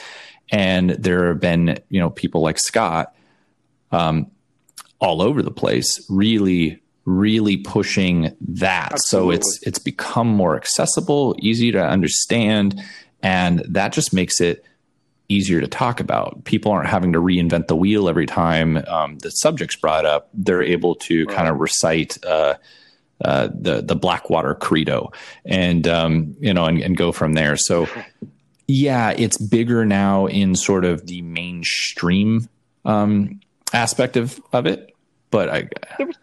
[0.52, 3.14] And there have been, you know, people like Scott
[3.92, 4.32] um,
[5.00, 8.94] all over the place, really, really pushing that.
[8.94, 9.36] Absolutely.
[9.36, 12.82] So it's it's become more accessible, easy to understand,
[13.22, 14.66] and that just makes it
[15.30, 16.44] easier to talk about.
[16.46, 20.30] People aren't having to reinvent the wheel every time um, the subject's brought up.
[20.34, 21.36] They're able to right.
[21.36, 22.18] kind of recite.
[22.26, 22.56] Uh,
[23.24, 25.12] uh, the the Blackwater Credo,
[25.46, 27.58] and um, you know, and, and go from there.
[27.58, 27.88] So,
[28.68, 32.48] yeah, it's bigger now in sort of the mainstream
[32.86, 33.40] um,
[33.74, 34.94] aspect of of it,
[35.32, 35.70] but I.
[35.98, 36.18] There was,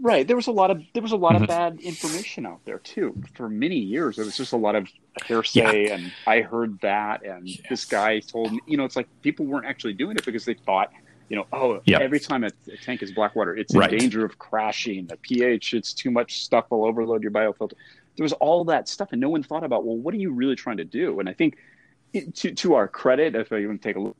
[0.00, 1.44] right, there was a lot of there was a lot mm-hmm.
[1.44, 3.22] of bad information out there too.
[3.34, 4.88] For many years, it was just a lot of
[5.24, 5.94] hearsay, yeah.
[5.94, 7.60] and I heard that, and yes.
[7.68, 8.60] this guy told me.
[8.66, 10.92] You know, it's like people weren't actually doing it because they thought
[11.30, 12.02] you know, oh, yep.
[12.02, 13.92] every time a, a, tank is black water, it's right.
[13.92, 15.06] in danger of crashing.
[15.06, 17.74] The pH, it's too much stuff will overload your biofilter.
[18.16, 20.56] There was all that stuff, and no one thought about, well, what are you really
[20.56, 21.20] trying to do?
[21.20, 21.56] And I think,
[22.12, 24.16] it, to to our credit, if I even take a look,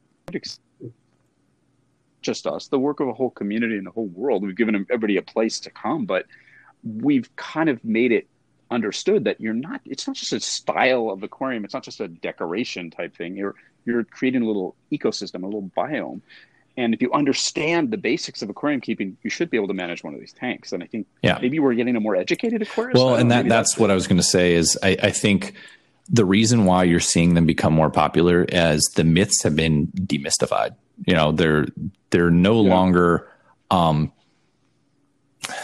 [2.23, 5.17] just us, the work of a whole community and the whole world, we've given everybody
[5.17, 6.27] a place to come, but
[6.85, 8.29] we've kind of made it
[8.71, 9.81] understood that you're not.
[9.85, 11.65] It's not just a style of aquarium.
[11.65, 13.37] It's not just a decoration type thing.
[13.37, 16.21] You're you're creating a little ecosystem, a little biome
[16.77, 20.03] and if you understand the basics of aquarium keeping, you should be able to manage
[20.03, 20.73] one of these tanks.
[20.73, 21.39] And I think yeah.
[21.41, 22.95] maybe we're getting a more educated aquarist.
[22.95, 25.55] Well, and that, that's, that's what I was going to say is I, I think
[26.09, 30.75] the reason why you're seeing them become more popular as the myths have been demystified.
[31.07, 31.67] You know, they're
[32.11, 32.71] they're no yeah.
[32.71, 33.29] longer
[33.71, 34.13] um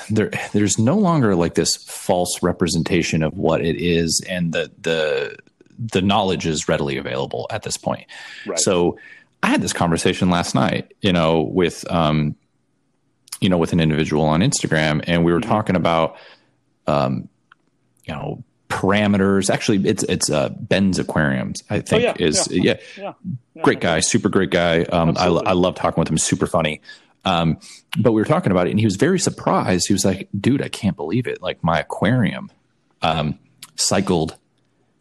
[0.09, 5.37] there there's no longer like this false representation of what it is and the the
[5.79, 8.07] the knowledge is readily available at this point.
[8.47, 8.59] Right.
[8.59, 8.99] So
[9.47, 12.35] I had this conversation last night, you know, with um,
[13.41, 15.49] you know, with an individual on Instagram, and we were mm-hmm.
[15.49, 16.17] talking about,
[16.89, 17.29] um,
[18.05, 19.49] you know, parameters.
[19.49, 21.63] Actually, it's it's uh, Ben's Aquariums.
[21.71, 22.75] I think oh, yeah, is yeah.
[22.97, 23.13] Yeah.
[23.55, 23.63] yeah.
[23.63, 24.83] great guy, super great guy.
[24.83, 26.19] Um, I I love talking with him.
[26.19, 26.81] Super funny.
[27.25, 27.59] Um,
[27.97, 29.87] but we were talking about it, and he was very surprised.
[29.87, 31.41] He was like, "Dude, I can't believe it!
[31.41, 32.51] Like my aquarium
[33.01, 33.39] um,
[33.77, 34.37] cycled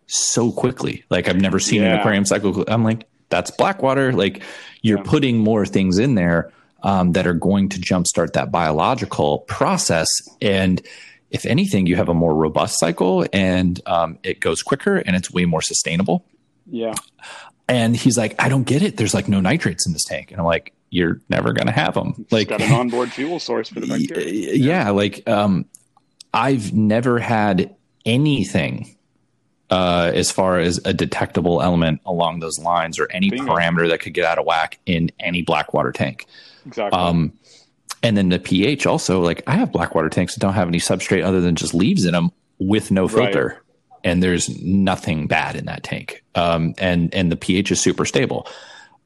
[0.06, 1.04] so quickly.
[1.10, 4.14] Like I've never seen an aquarium cycle." I'm like, that's Blackwater.
[4.14, 4.44] Like
[4.82, 5.04] you're yeah.
[5.06, 6.52] putting more things in there
[6.84, 10.08] um, that are going to jumpstart that biological process.
[10.42, 10.82] And
[11.32, 15.32] if anything, you have a more robust cycle and um, it goes quicker and it's
[15.32, 16.26] way more sustainable.
[16.66, 16.94] Yeah.
[17.68, 18.98] And he's like, I don't get it.
[18.98, 20.32] There's like no nitrates in this tank.
[20.32, 22.26] And I'm like, you're never going to have them.
[22.32, 24.54] Like, got an onboard fuel source for the bacteria.
[24.54, 24.92] Yeah.
[24.92, 25.66] Like, um,
[26.34, 28.95] I've never had anything
[29.70, 33.46] uh, as far as a detectable element along those lines or any Bingo.
[33.52, 36.26] parameter that could get out of whack in any blackwater tank.
[36.66, 37.00] Exactly.
[37.00, 37.34] Um,
[38.04, 41.24] and then the pH also, like I have blackwater tanks that don't have any substrate
[41.24, 43.48] other than just leaves in them with no filter.
[43.48, 43.58] Right.
[44.04, 46.24] And there's nothing bad in that tank.
[46.36, 48.48] Um, and, and the pH is super stable.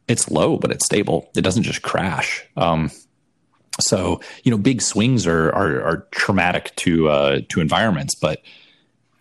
[0.09, 1.29] It's low, but it's stable.
[1.37, 2.43] It doesn't just crash.
[2.57, 2.91] Um,
[3.79, 8.41] so, you know, big swings are, are, are traumatic to, uh, to environments, but,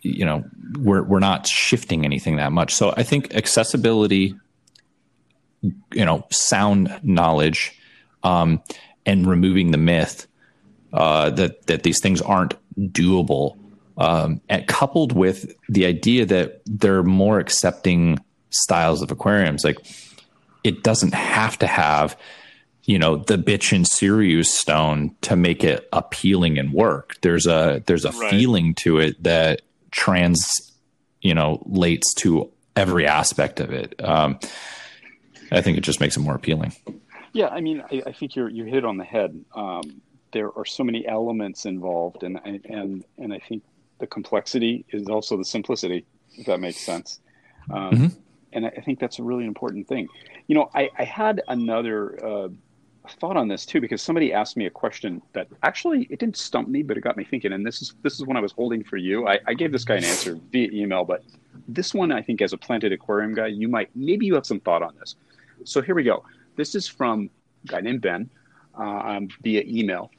[0.01, 0.43] you know
[0.77, 2.73] we're we're not shifting anything that much.
[2.73, 4.35] So I think accessibility,
[5.61, 7.79] you know, sound knowledge,
[8.23, 8.61] um,
[9.05, 10.27] and removing the myth
[10.93, 13.57] uh, that that these things aren't doable,
[13.97, 18.19] um, and coupled with the idea that they're more accepting
[18.51, 19.77] styles of aquariums, like
[20.63, 22.17] it doesn't have to have
[22.83, 27.17] you know the bitch and Seiryu stone to make it appealing and work.
[27.21, 28.29] There's a there's a right.
[28.29, 30.39] feeling to it that trans,
[31.21, 33.95] you know, lates to every aspect of it.
[34.03, 34.39] Um,
[35.51, 36.73] I think it just makes it more appealing.
[37.33, 39.43] Yeah, I mean, I, I think you're you hit it on the head.
[39.53, 43.63] Um, there are so many elements involved, and and and I think
[43.99, 46.05] the complexity is also the simplicity.
[46.33, 47.19] If that makes sense.
[47.71, 48.07] Um, mm-hmm.
[48.51, 50.07] And I think that's a really important thing.
[50.47, 52.49] You know, I, I had another uh,
[53.11, 56.67] thought on this too because somebody asked me a question that actually it didn't stump
[56.67, 57.53] me, but it got me thinking.
[57.53, 59.27] And this is this is one I was holding for you.
[59.27, 61.23] I, I gave this guy an answer via email, but
[61.67, 64.59] this one I think as a planted aquarium guy, you might maybe you have some
[64.59, 65.15] thought on this.
[65.63, 66.23] So here we go.
[66.55, 67.29] This is from
[67.63, 68.29] a guy named Ben
[68.77, 70.11] uh, um, via email.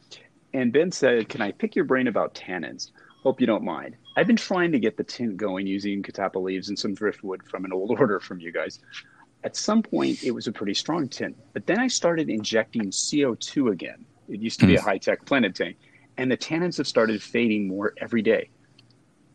[0.52, 2.90] And Ben said, Can I pick your brain about tannins?
[3.22, 3.96] Hope you don't mind.
[4.16, 7.64] I've been trying to get the tint going using catappa leaves and some driftwood from
[7.64, 8.80] an old order from you guys.
[9.42, 13.72] At some point, it was a pretty strong tint, but then I started injecting CO2
[13.72, 14.04] again.
[14.28, 15.76] It used to be a high tech planted tank,
[16.16, 18.50] and the tannins have started fading more every day.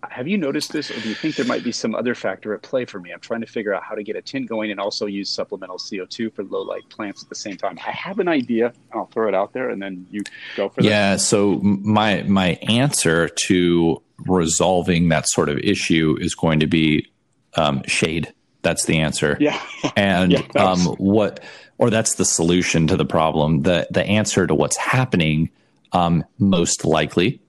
[0.10, 2.62] Have you noticed this, or do you think there might be some other factor at
[2.62, 3.12] play for me?
[3.12, 5.78] I'm trying to figure out how to get a tint going and also use supplemental
[5.78, 7.80] CO2 for low light plants at the same time.
[7.86, 8.74] I have an idea.
[8.94, 10.22] I'll throw it out there, and then you
[10.56, 10.88] go for that.
[10.88, 11.16] Yeah.
[11.18, 17.08] So my my answer to resolving that sort of issue is going to be
[17.56, 18.34] um, shade.
[18.66, 19.38] That's the answer.
[19.40, 19.62] Yeah.
[19.96, 21.42] And Yeah, um, what,
[21.78, 23.62] or that's the solution to the problem.
[23.62, 25.52] The the answer to what's happening,
[25.92, 27.40] um, most likely,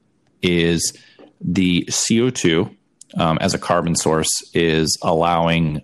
[0.42, 0.92] is
[1.40, 2.70] the CO two
[3.16, 5.82] um, as a carbon source is allowing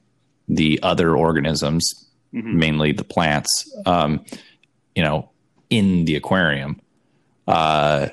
[0.49, 1.91] the other organisms,
[2.33, 3.51] mainly the plants,
[3.87, 4.25] um,
[4.95, 5.31] you know,
[5.71, 6.81] in the aquarium,
[7.47, 8.09] uh,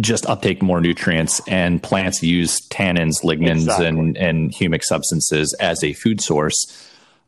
[0.00, 3.86] just uptake more nutrients and plants use tannins, lignins, Exactly.
[3.86, 6.54] and, and humic substances as a food source.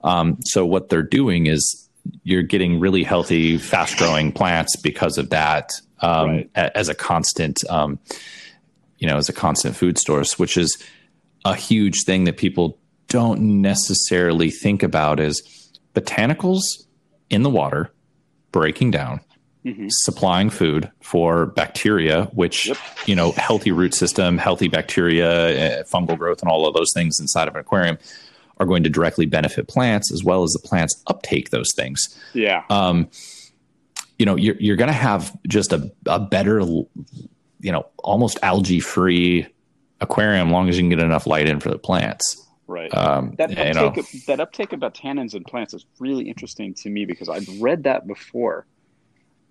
[0.03, 1.89] Um, so what they're doing is
[2.25, 6.51] you're getting really healthy, fast growing plants because of that um, Right.
[6.57, 7.99] a- as a constant, um,
[8.99, 10.77] you know, as a constant food source, which is
[11.45, 15.43] a huge thing that people don't necessarily think about is
[15.95, 16.61] botanicals
[17.29, 17.91] in the water
[18.53, 19.21] breaking down
[19.89, 22.77] supplying food for bacteria which Yep.
[23.07, 27.21] you know healthy root system healthy bacteria uh, fungal growth and all of those things
[27.21, 27.99] inside of an aquarium
[28.57, 32.65] are going to directly benefit plants as well as the plants uptake those things Yeah.
[32.71, 33.09] um,
[34.19, 36.87] you know you're, you're going to have just a, a better you
[37.73, 39.47] know almost algae free
[40.01, 42.95] aquarium long as you can get enough light in for the plants Right.
[42.97, 46.89] um, that you know uptake, that uptake about tannins in plants is really interesting to
[46.89, 48.65] me because I've read that before,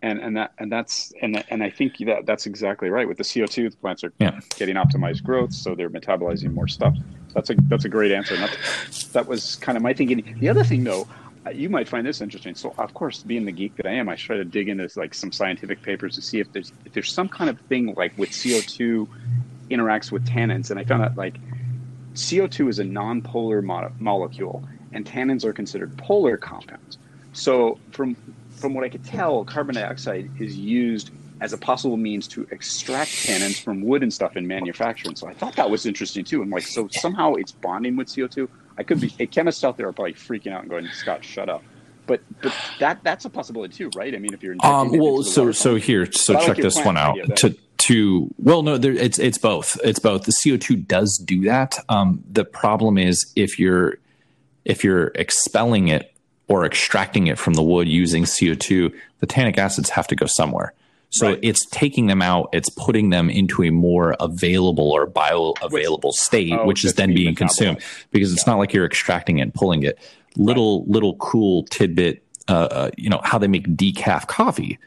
[0.02, 3.08] and and that and that's and and I think that that's exactly right.
[3.08, 4.39] With the CO two, the plants are Yeah.
[4.58, 6.95] getting optimized growth, so they're metabolizing more stuff.
[7.34, 8.36] That's a that's a great answer.
[8.38, 8.58] That
[9.14, 10.36] that was kind of my thinking.
[10.39, 11.08] The other thing, though,
[11.45, 12.56] uh, you might find this interesting.
[12.56, 15.14] So, of course, being the geek that I am, I try to dig into like
[15.14, 18.30] some scientific papers to see if there's if there's some kind of thing like with
[18.30, 19.08] CO two
[19.70, 21.36] interacts with tannins, and I found out like
[22.16, 26.97] CO2 is a non-polar mo- molecule, and tannins are considered polar compounds.
[27.34, 28.16] So, from
[28.60, 33.10] from what I could tell, carbon dioxide is used as a possible means to extract
[33.12, 35.16] tannins from wood and stuff in manufacturing.
[35.16, 36.41] So I thought that was interesting too.
[36.41, 38.49] And like, so somehow it's bonding with CO2.
[38.78, 41.49] I could be a chemist out there are probably freaking out and going, "Scott, shut
[41.49, 41.64] up."
[42.07, 44.14] But but that that's a possibility too, right?
[44.16, 45.82] I mean, if you're injecting Um, well, so so column.
[45.82, 47.18] here, so But I like check this one out.
[47.38, 49.78] To to well, no, there, it's it's both.
[49.84, 50.24] It's both.
[50.24, 51.78] The CO two does do that.
[51.89, 53.97] Um, the problem is if you're
[54.64, 56.14] if you're expelling it
[56.50, 60.26] or extracting it from the wood using CO two, the tannic acids have to go
[60.26, 60.74] somewhere.
[61.12, 61.39] So Right.
[61.41, 62.50] it's taking them out.
[62.54, 67.34] It's putting them into a more available or bioavailable state, oh, which is then being
[67.36, 67.82] consumed
[68.12, 69.97] because it's not like you're extracting it and pulling it.
[70.36, 72.24] Little little cool tidbit.
[72.47, 74.78] Uh, uh, you know how they make decaf coffee.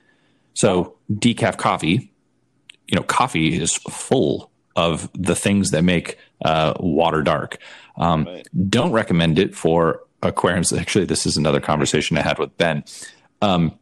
[0.54, 2.12] So decaf coffee,
[2.88, 7.58] you know, coffee is full of the things that make uh, water dark.
[7.96, 8.46] Um, Right.
[8.68, 10.72] Don't recommend it for aquariums.
[10.82, 12.84] Actually, this is another conversation I had with Ben.
[13.40, 13.78] Um,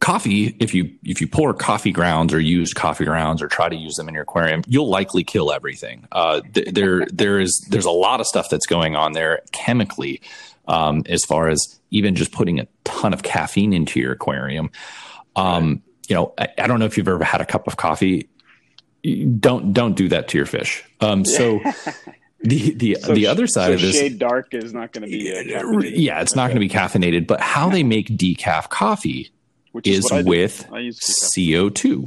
[0.00, 3.76] coffee, if you if you pour coffee grounds or use coffee grounds or try to
[3.76, 6.06] use them in your aquarium, you'll likely kill everything.
[6.12, 10.20] Uh, th- there there is there's a lot of stuff that's going on there chemically,
[10.66, 14.70] um, as far as even just putting a ton of caffeine into your aquarium.
[15.36, 18.28] Um, You know, I, I don't know if you've ever had a cup of coffee.
[19.38, 20.82] Don't don't do that to your fish.
[21.00, 21.60] Um, so
[22.42, 25.10] the the So the other side so of this, shade dark is not going to
[25.10, 27.26] be uh, yeah, it's not going to be caffeinated.
[27.26, 29.30] But how they make decaf coffee
[29.72, 30.28] Which is what I do.
[30.28, 31.54] with I use decaf.
[31.56, 32.06] CO two.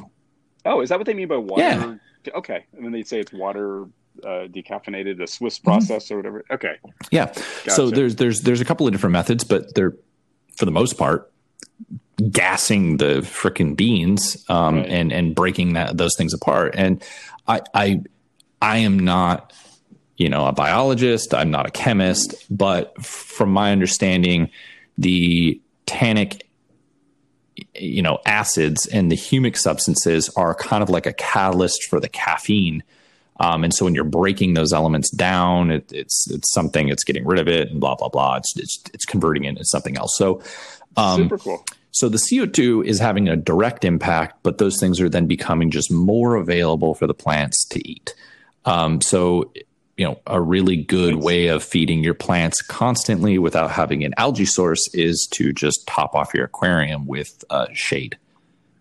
[0.65, 1.61] Oh, is that what they mean by water?
[1.61, 1.95] Yeah.
[2.35, 3.83] Okay, and then they say it's water
[4.23, 5.67] uh, decaffeinated, the Swiss Mm-hmm.
[5.67, 6.43] process or whatever.
[6.51, 6.77] Okay,
[7.11, 7.31] Yeah.
[7.67, 9.93] So there's there's there's a couple of different methods, but they're
[10.57, 11.31] for the most part
[12.31, 14.89] gassing the freaking beans um, Right.
[14.89, 16.73] and and breaking that those things apart.
[16.77, 17.03] And
[17.47, 18.01] I I
[18.61, 19.53] I am not
[20.17, 21.33] you know a biologist.
[21.33, 24.49] I'm not a chemist, but from my understanding,
[24.97, 26.47] the tannic
[27.73, 32.09] you know acids and the humic substances are kind of like a catalyst for the
[32.09, 32.83] caffeine
[33.39, 37.25] um, and so when you're breaking those elements down it, it's it's something it's getting
[37.25, 40.17] rid of it and blah blah blah it's it's, it's converting it into something else
[40.17, 40.41] so
[40.97, 41.65] um, super cool.
[41.91, 45.91] so the CO2 is having a direct impact, but those things are then becoming just
[45.91, 48.15] more available for the plants to eat.
[48.65, 49.51] Um, so
[49.97, 54.45] you know a really good way of feeding your plants constantly without having an algae
[54.45, 58.17] source is to just top off your aquarium with uh, shade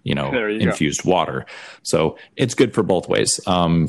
[0.03, 1.11] you know you infused go.
[1.11, 1.47] water
[1.83, 3.89] so it's good for both ways um,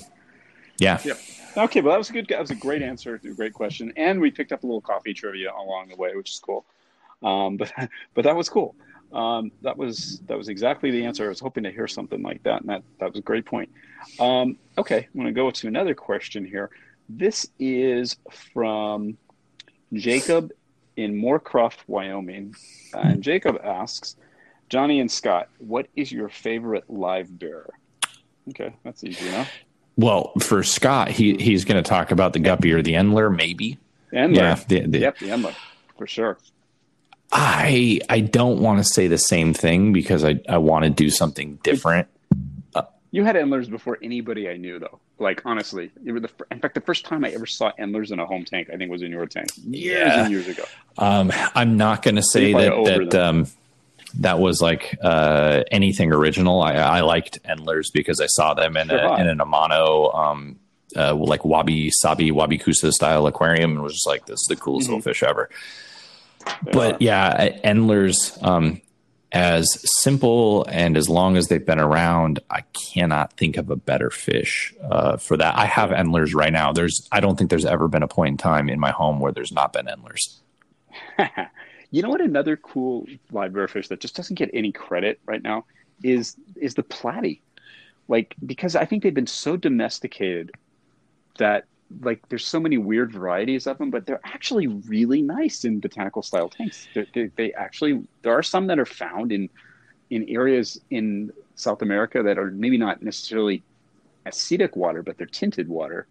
[0.77, 1.19] yeah yep.
[1.57, 3.91] okay well that was a good that was a great answer to a great question
[3.97, 6.65] and we picked up a little coffee trivia along the way which is cool
[7.23, 7.71] um, but
[8.13, 8.75] but that was cool
[9.13, 11.25] um, that was that was exactly the answer.
[11.25, 13.69] I was hoping to hear something like that, and that that was a great point.
[14.19, 16.69] Um, okay, I'm going to go to another question here.
[17.07, 18.17] This is
[18.53, 19.17] from
[19.93, 20.51] Jacob
[20.97, 22.55] in Moorcroft, Wyoming,
[22.93, 24.15] and Jacob asks,
[24.69, 27.73] Johnny and Scott, what is your favorite live bearer?
[28.49, 29.51] Okay, that's easy enough.
[29.97, 33.77] Well, for Scott, he he's going to talk about the guppy or the Endler, maybe.
[34.11, 35.55] Endler, yeah, the, the, yep, the Endler
[35.97, 36.37] for sure.
[37.31, 41.09] I I don't want to say the same thing because I I want to do
[41.09, 42.07] something different.
[43.15, 44.99] You had Endlers before anybody I knew, though.
[45.19, 48.19] Like honestly, you were the in fact the first time I ever saw Endlers in
[48.19, 50.23] a home tank, I think was in your tank years yeah.
[50.23, 50.65] and years ago.
[50.97, 52.73] Um, I'm not going to say that
[53.11, 53.47] that um,
[54.15, 56.61] that was like uh, anything original.
[56.61, 60.59] I, I liked Endlers because I saw them in, a, in an Amano um,
[60.97, 64.57] uh, like wabi sabi wabi kusa style aquarium and was just like this is the
[64.57, 64.95] coolest mm-hmm.
[64.95, 65.49] little fish ever.
[66.73, 68.81] but yeah, Endlers, um,
[69.35, 69.67] as
[70.01, 72.61] simple and as long as they've been around, I
[72.93, 75.57] cannot think of a better fish uh, for that.
[75.57, 76.71] I have Endlers right now.
[76.71, 79.33] There's, I don't think there's ever been a point in time in my home where
[79.33, 80.39] there's not been Endlers.
[81.91, 82.21] you know what?
[82.21, 85.65] Another cool live bear fish that just doesn't get any credit right now
[86.01, 87.41] is is the platy.
[88.07, 90.51] Like because I think they've been so domesticated
[91.39, 91.65] that
[92.01, 96.21] like there's so many weird varieties of them, but they're actually really nice in botanical
[96.21, 96.87] style tanks.
[96.93, 99.49] They, they, they, actually there are some that are found in
[100.09, 103.63] in areas in South America that are maybe not necessarily
[104.25, 106.07] acidic water, but they're tinted water,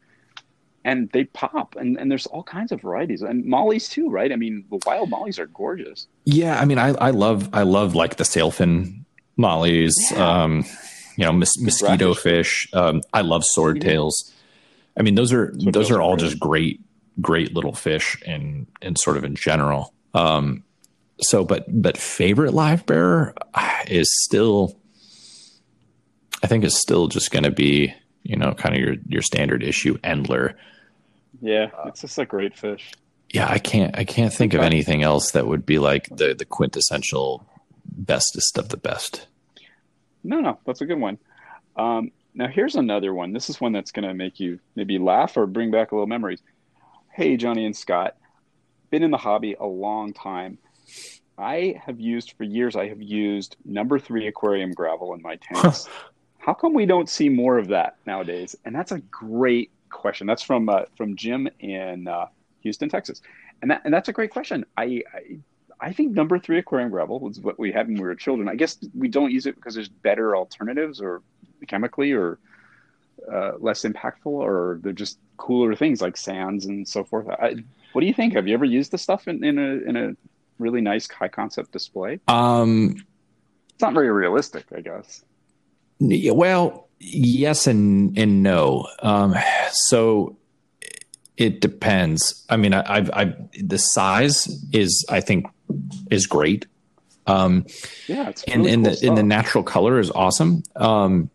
[0.84, 1.76] and they pop.
[1.76, 4.32] And, and there's all kinds of varieties and mollies too, right?
[4.32, 6.06] I mean, the wild mollies are gorgeous.
[6.24, 9.04] Yeah, I mean, I I love I love like the sailfin
[9.36, 9.94] mollies.
[10.12, 10.42] Yeah.
[10.42, 10.64] Um,
[11.16, 12.68] you know, mos- mosquito fish.
[12.72, 14.32] Um, I love swordtails.
[14.96, 16.80] I mean, those are so those are all just great,
[17.20, 19.92] great little fish and and sort of in general.
[20.14, 20.64] Um,
[21.20, 23.34] so, but but favorite live bearer
[23.88, 24.76] is still,
[26.42, 29.62] I think, is still just going to be you know kind of your your standard
[29.62, 30.54] issue Endler.
[31.40, 32.92] Yeah, it's just a great fish.
[33.32, 36.44] Yeah, I can't I can't think of anything else that would be like the the
[36.44, 37.44] quintessential
[37.84, 39.26] bestest of the best.
[40.22, 41.18] No, no, that's a good one.
[41.76, 43.32] Um, now, here's another one.
[43.32, 46.06] This is one that's going to make you maybe laugh or bring back a little
[46.06, 46.42] memories.
[47.12, 48.16] Hey, Johnny and Scott,
[48.90, 50.58] been in the hobby a long time.
[51.38, 55.88] I have used for years, I have used number three aquarium gravel in my tanks.
[56.38, 58.54] How come we don't see more of that nowadays?
[58.64, 60.26] And that's a great question.
[60.26, 62.26] That's from uh, from Jim in uh,
[62.60, 63.22] Houston, Texas,
[63.62, 64.66] and that and that's a great question.
[64.76, 65.38] I, I
[65.80, 68.48] I think number three aquarium gravel was what we had when we were children.
[68.48, 71.22] I guess we don't use it because there's better alternatives or
[71.66, 72.38] chemically or
[73.30, 77.28] uh, less impactful or they're just cooler things like sands and so forth.
[77.28, 77.56] I,
[77.92, 78.34] what do you think?
[78.34, 80.16] Have you ever used this stuff in, in a in a
[80.58, 82.20] really nice high concept display?
[82.28, 82.96] Um,
[83.70, 85.24] it's not very realistic, I guess.
[86.00, 88.88] Well, yes and and no.
[89.00, 89.34] Um,
[89.72, 90.36] so
[91.36, 92.44] it depends.
[92.48, 95.46] I mean, I, I've, I've the size is I think
[96.10, 96.66] is great.
[97.26, 97.66] Um,
[98.06, 99.08] yeah, it's really and, and cool the stuff.
[99.08, 100.62] and the natural color is awesome.
[100.76, 101.30] Um,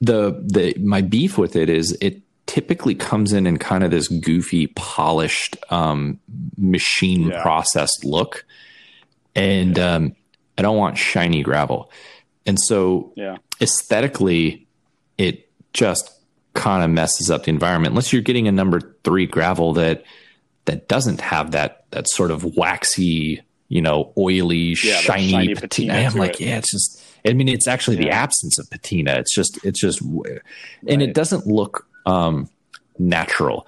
[0.00, 4.08] the the my beef with it is it typically comes in in kind of this
[4.08, 6.20] goofy, polished, um,
[6.56, 7.42] machine yeah.
[7.42, 8.44] processed look,
[9.34, 9.94] and yeah.
[9.94, 10.16] um,
[10.56, 11.90] I don't want shiny gravel,
[12.46, 13.36] and so yeah.
[13.60, 14.66] aesthetically,
[15.18, 16.10] it just
[16.54, 20.02] kind of messes up the environment unless you're getting a number three gravel that
[20.64, 25.92] that doesn't have that that sort of waxy, you know, oily, shiny, shiny patina.
[25.92, 26.46] patina I'm like, it.
[26.46, 28.04] yeah, it's just I mean, it's actually yeah.
[28.04, 29.14] the absence of patina.
[29.14, 30.40] It's just, it's just, right.
[30.86, 32.48] and it doesn't look um,
[32.98, 33.66] natural.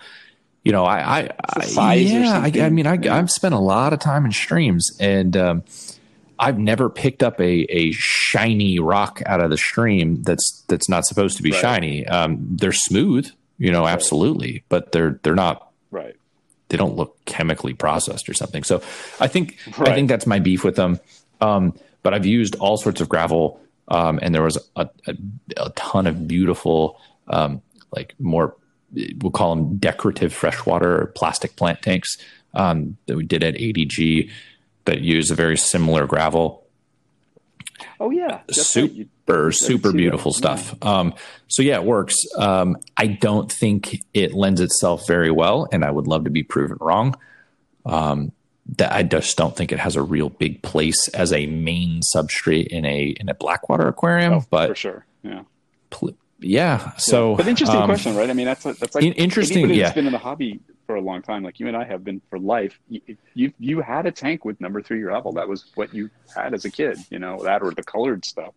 [0.65, 1.31] You know, I, I,
[1.79, 3.17] I yeah, I, I, mean, I, yeah.
[3.17, 5.63] I've spent a lot of time in streams, and um,
[6.39, 11.07] I've never picked up a, a shiny rock out of the stream that's that's not
[11.07, 11.61] supposed to be right.
[11.61, 12.07] shiny.
[12.07, 13.93] Um, they're smooth, you know, right.
[13.93, 16.17] absolutely, but they're they're not right.
[16.69, 18.63] They don't look chemically processed or something.
[18.63, 18.83] So,
[19.21, 21.01] I think I think that's my beef with them.
[21.41, 25.17] Um, but I've used all sorts of gravel, um, and there was a, a,
[25.57, 27.63] a ton of beautiful, um,
[27.95, 28.57] like more,
[28.93, 32.17] we'll call them decorative freshwater plastic plant tanks
[32.55, 34.31] um, that we did at ADG
[34.85, 36.65] that use a very similar gravel.
[38.01, 40.75] Oh yeah, super super beautiful stuff.
[40.83, 40.99] Yeah.
[40.99, 41.15] Um,
[41.49, 42.15] so yeah, it works.
[42.37, 46.43] Um, I don't think it lends itself very well, and I would love to be
[46.43, 47.17] proven wrong.
[47.85, 48.33] Um,
[48.77, 52.69] that I just don't think it has a real big place as a main substrate
[52.69, 54.35] in a in a blackwater aquarium.
[54.35, 55.43] Oh, but for sure, yeah,
[55.91, 56.93] pl- yeah.
[56.97, 57.37] So, yeah.
[57.39, 58.29] but interesting um, question, right?
[58.29, 59.71] I mean, that's a, that's like interesting.
[59.71, 62.05] Yeah, has been in the hobby for a long time, like you and I have
[62.05, 62.79] been for life.
[62.89, 63.01] You,
[63.35, 65.33] you you had a tank with number three gravel.
[65.33, 66.99] That was what you had as a kid.
[67.11, 68.55] You know that or the colored stuff.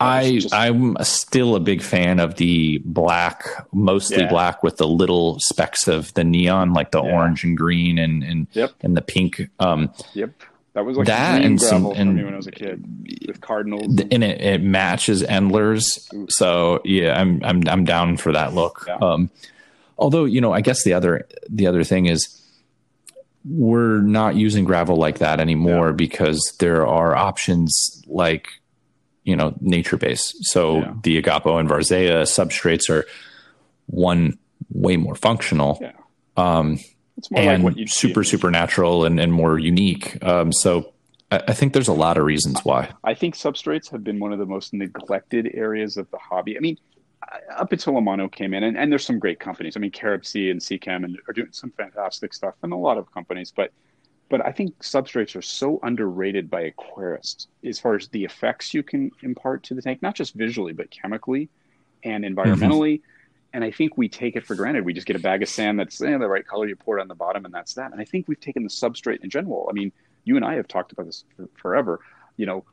[0.00, 4.28] I just, I'm still a big fan of the black, mostly yeah.
[4.28, 7.12] black with the little specks of the neon, like the yeah.
[7.12, 8.72] orange and green and and yep.
[8.80, 9.48] and the pink.
[9.58, 10.30] Um, yep,
[10.74, 12.84] that was like that and some and, me when I was a kid
[13.26, 16.08] with cardinals, and it, it matches Endlers.
[16.14, 16.26] Ooh.
[16.28, 18.84] So yeah, I'm I'm I'm down for that look.
[18.86, 18.98] Yeah.
[18.98, 19.30] Um,
[19.98, 22.34] although you know, I guess the other the other thing is
[23.44, 28.48] we're not using gravel like that anymore because there are options like
[29.24, 30.34] you know NatureBase.
[30.42, 30.94] So yeah.
[31.02, 33.04] the Igapo and Varzea substrates are
[33.86, 34.38] one
[34.70, 35.78] way more functional.
[35.80, 35.92] Yeah.
[36.36, 36.78] Um,
[37.34, 40.22] and like super supernatural and, and more unique.
[40.24, 40.92] Um, so
[41.32, 42.90] I, I, think there's a lot of reasons why.
[43.02, 46.56] I think substrates have been one of the most neglected areas of the hobby.
[46.56, 46.78] I mean,
[47.56, 49.76] up until Amano came in, and, and there's some great companies.
[49.76, 52.98] I mean, Carib Sea and Seachem and are doing some fantastic stuff, and a lot
[52.98, 53.52] of companies.
[53.54, 53.72] But
[54.28, 58.82] but I think substrates are so underrated by aquarists as far as the effects you
[58.82, 61.48] can impart to the tank, not just visually, but chemically
[62.04, 62.96] and environmentally.
[62.96, 63.10] Mm-hmm.
[63.54, 64.84] And I think we take it for granted.
[64.84, 67.00] We just get a bag of sand that's eh, the right color, you pour it
[67.00, 67.92] on the bottom, and that's that.
[67.92, 69.66] And I think we've taken the substrate in general.
[69.70, 69.90] I mean,
[70.24, 72.00] you and I have talked about this for, forever.
[72.36, 72.64] You know,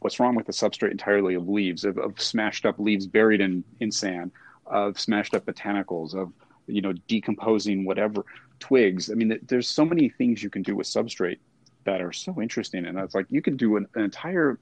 [0.00, 3.62] what's wrong with the substrate entirely of leaves, of, of smashed up leaves buried in,
[3.78, 4.32] in sand,
[4.66, 6.32] of smashed up botanicals, of
[6.66, 8.24] you know decomposing whatever
[8.60, 9.10] twigs.
[9.10, 11.38] I mean, there's so many things you can do with substrate
[11.84, 14.58] that are so interesting, and that's like you could do an, an entire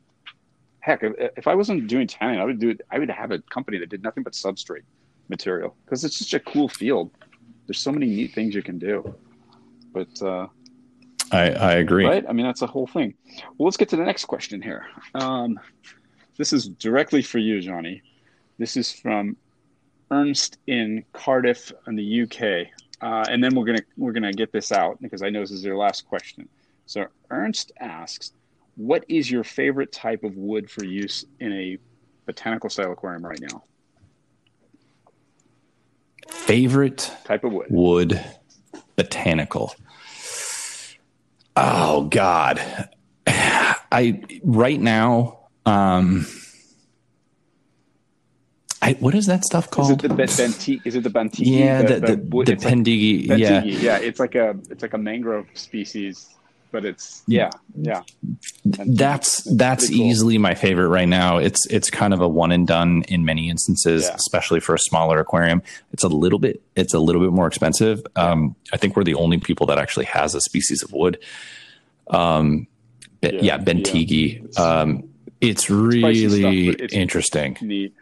[0.81, 1.03] heck.
[1.03, 2.77] If, if, I wasn't doing Tannin, I would do.
[2.91, 4.83] I would have a company that did nothing but substrate
[5.29, 7.11] material because it's such a cool field.
[7.67, 9.15] There's so many neat things you can do,
[9.93, 10.49] but uh,
[11.31, 12.05] I, I agree.
[12.05, 12.25] Right?
[12.29, 13.15] I mean, that's a whole thing.
[13.57, 14.87] Well, let's get to the next question here.
[15.15, 15.59] Um,
[16.37, 18.03] this is directly for you, Johnny.
[18.59, 19.37] This is from
[20.13, 22.69] Ernst in Cardiff in the UK.
[23.01, 25.65] Uh, and then we're gonna we're gonna get this out because I know this is
[25.65, 26.49] your last question.
[26.87, 28.33] So Ernst asks,
[28.77, 31.79] "What is your favorite type of wood for use in a
[32.27, 33.65] botanical style aquarium right now?"
[36.29, 37.67] Favorite type of wood?
[37.71, 38.25] Wood,
[38.95, 39.75] botanical.
[41.57, 42.61] Oh God,
[43.27, 45.49] I right now.
[45.65, 46.27] Um,
[48.83, 49.91] I, what is that stuff called?
[49.91, 50.81] Is it the bentigi?
[50.85, 51.47] Is it the bentigi?
[51.47, 53.29] Yeah, the, the, the, the, pendigi.
[53.29, 53.99] Like, yeah, yeah.
[53.99, 56.29] It's like a it's like a mangrove species,
[56.73, 58.03] but it's yeah, yeah.
[58.65, 59.97] That's that's cool.
[59.97, 61.39] easily my favorite right now.
[61.39, 64.17] It's it's kind of a one and done in many instances, yeah.
[64.17, 65.63] especially for a smaller aquarium.
[65.93, 68.05] It's a little bit it's a little bit more expensive.
[68.17, 71.23] Um, I think we're the only people that actually has a species of wood.
[72.11, 72.67] Um,
[73.23, 74.45] yeah, yeah bentigi.
[74.57, 74.61] Yeah.
[74.61, 75.09] Um,
[75.41, 77.57] it's really it's stuff, interesting.
[77.61, 77.95] Neat.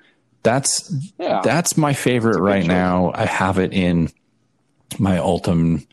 [0.42, 1.40] That's yeah.
[1.44, 3.12] that's my favorite right now.
[3.14, 4.10] I have it in
[4.98, 5.86] my Ultum.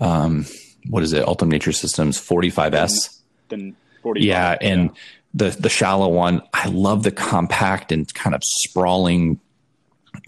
[0.00, 0.46] Um,
[0.88, 1.26] what is it?
[1.26, 3.20] Ultum Nature Systems 45S.
[3.48, 4.96] Then 45, yeah, and yeah.
[5.34, 6.42] the the shallow one.
[6.54, 9.40] I love the compact and kind of sprawling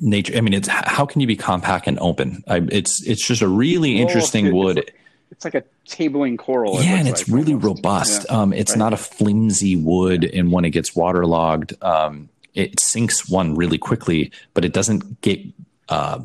[0.01, 0.37] nature.
[0.37, 2.43] I mean, it's how can you be compact and open?
[2.49, 4.79] I, it's it's just a really well, interesting it's, wood.
[4.79, 4.95] It's like,
[5.31, 6.83] it's like, a tabling coral.
[6.83, 7.67] Yeah, and it's like, really almost.
[7.67, 8.27] robust.
[8.29, 8.41] Yeah.
[8.41, 8.79] Um, it's right.
[8.79, 14.33] not a flimsy wood, and when it gets waterlogged, um, it sinks one really quickly,
[14.55, 15.41] but it doesn't get
[15.89, 16.21] uh,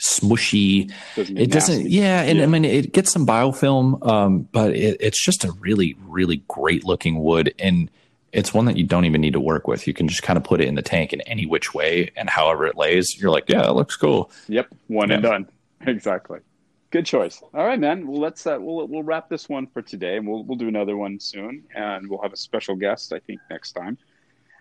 [0.00, 0.92] smushy.
[1.16, 1.90] Doesn't it doesn't.
[1.90, 2.44] Yeah, and yeah.
[2.44, 6.84] I mean it gets some biofilm, um, but it, it's just a really really great
[6.84, 7.90] looking wood, and
[8.32, 9.86] it's one that you don't even need to work with.
[9.86, 12.30] You can just kind of put it in the tank in any which way, and
[12.30, 14.30] however it lays, you're like, yeah, it looks cool.
[14.48, 15.14] Yep, one yeah.
[15.14, 15.48] and done.
[15.86, 16.40] Exactly.
[16.90, 17.42] Good choice.
[17.54, 18.06] All right, man.
[18.06, 20.94] Well, let's uh, we'll we'll wrap this one for today, and we'll we'll do another
[20.94, 23.96] one soon, and we'll have a special guest, I think, next time.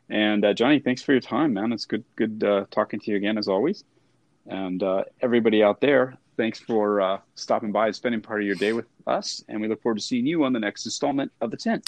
[0.10, 1.72] And uh, Johnny, thanks for your time, man.
[1.72, 3.84] It's good good uh, talking to you again as always.
[4.48, 8.56] And uh, everybody out there, thanks for uh, stopping by and spending part of your
[8.56, 9.44] day with us.
[9.48, 11.88] And we look forward to seeing you on the next installment of the Tint.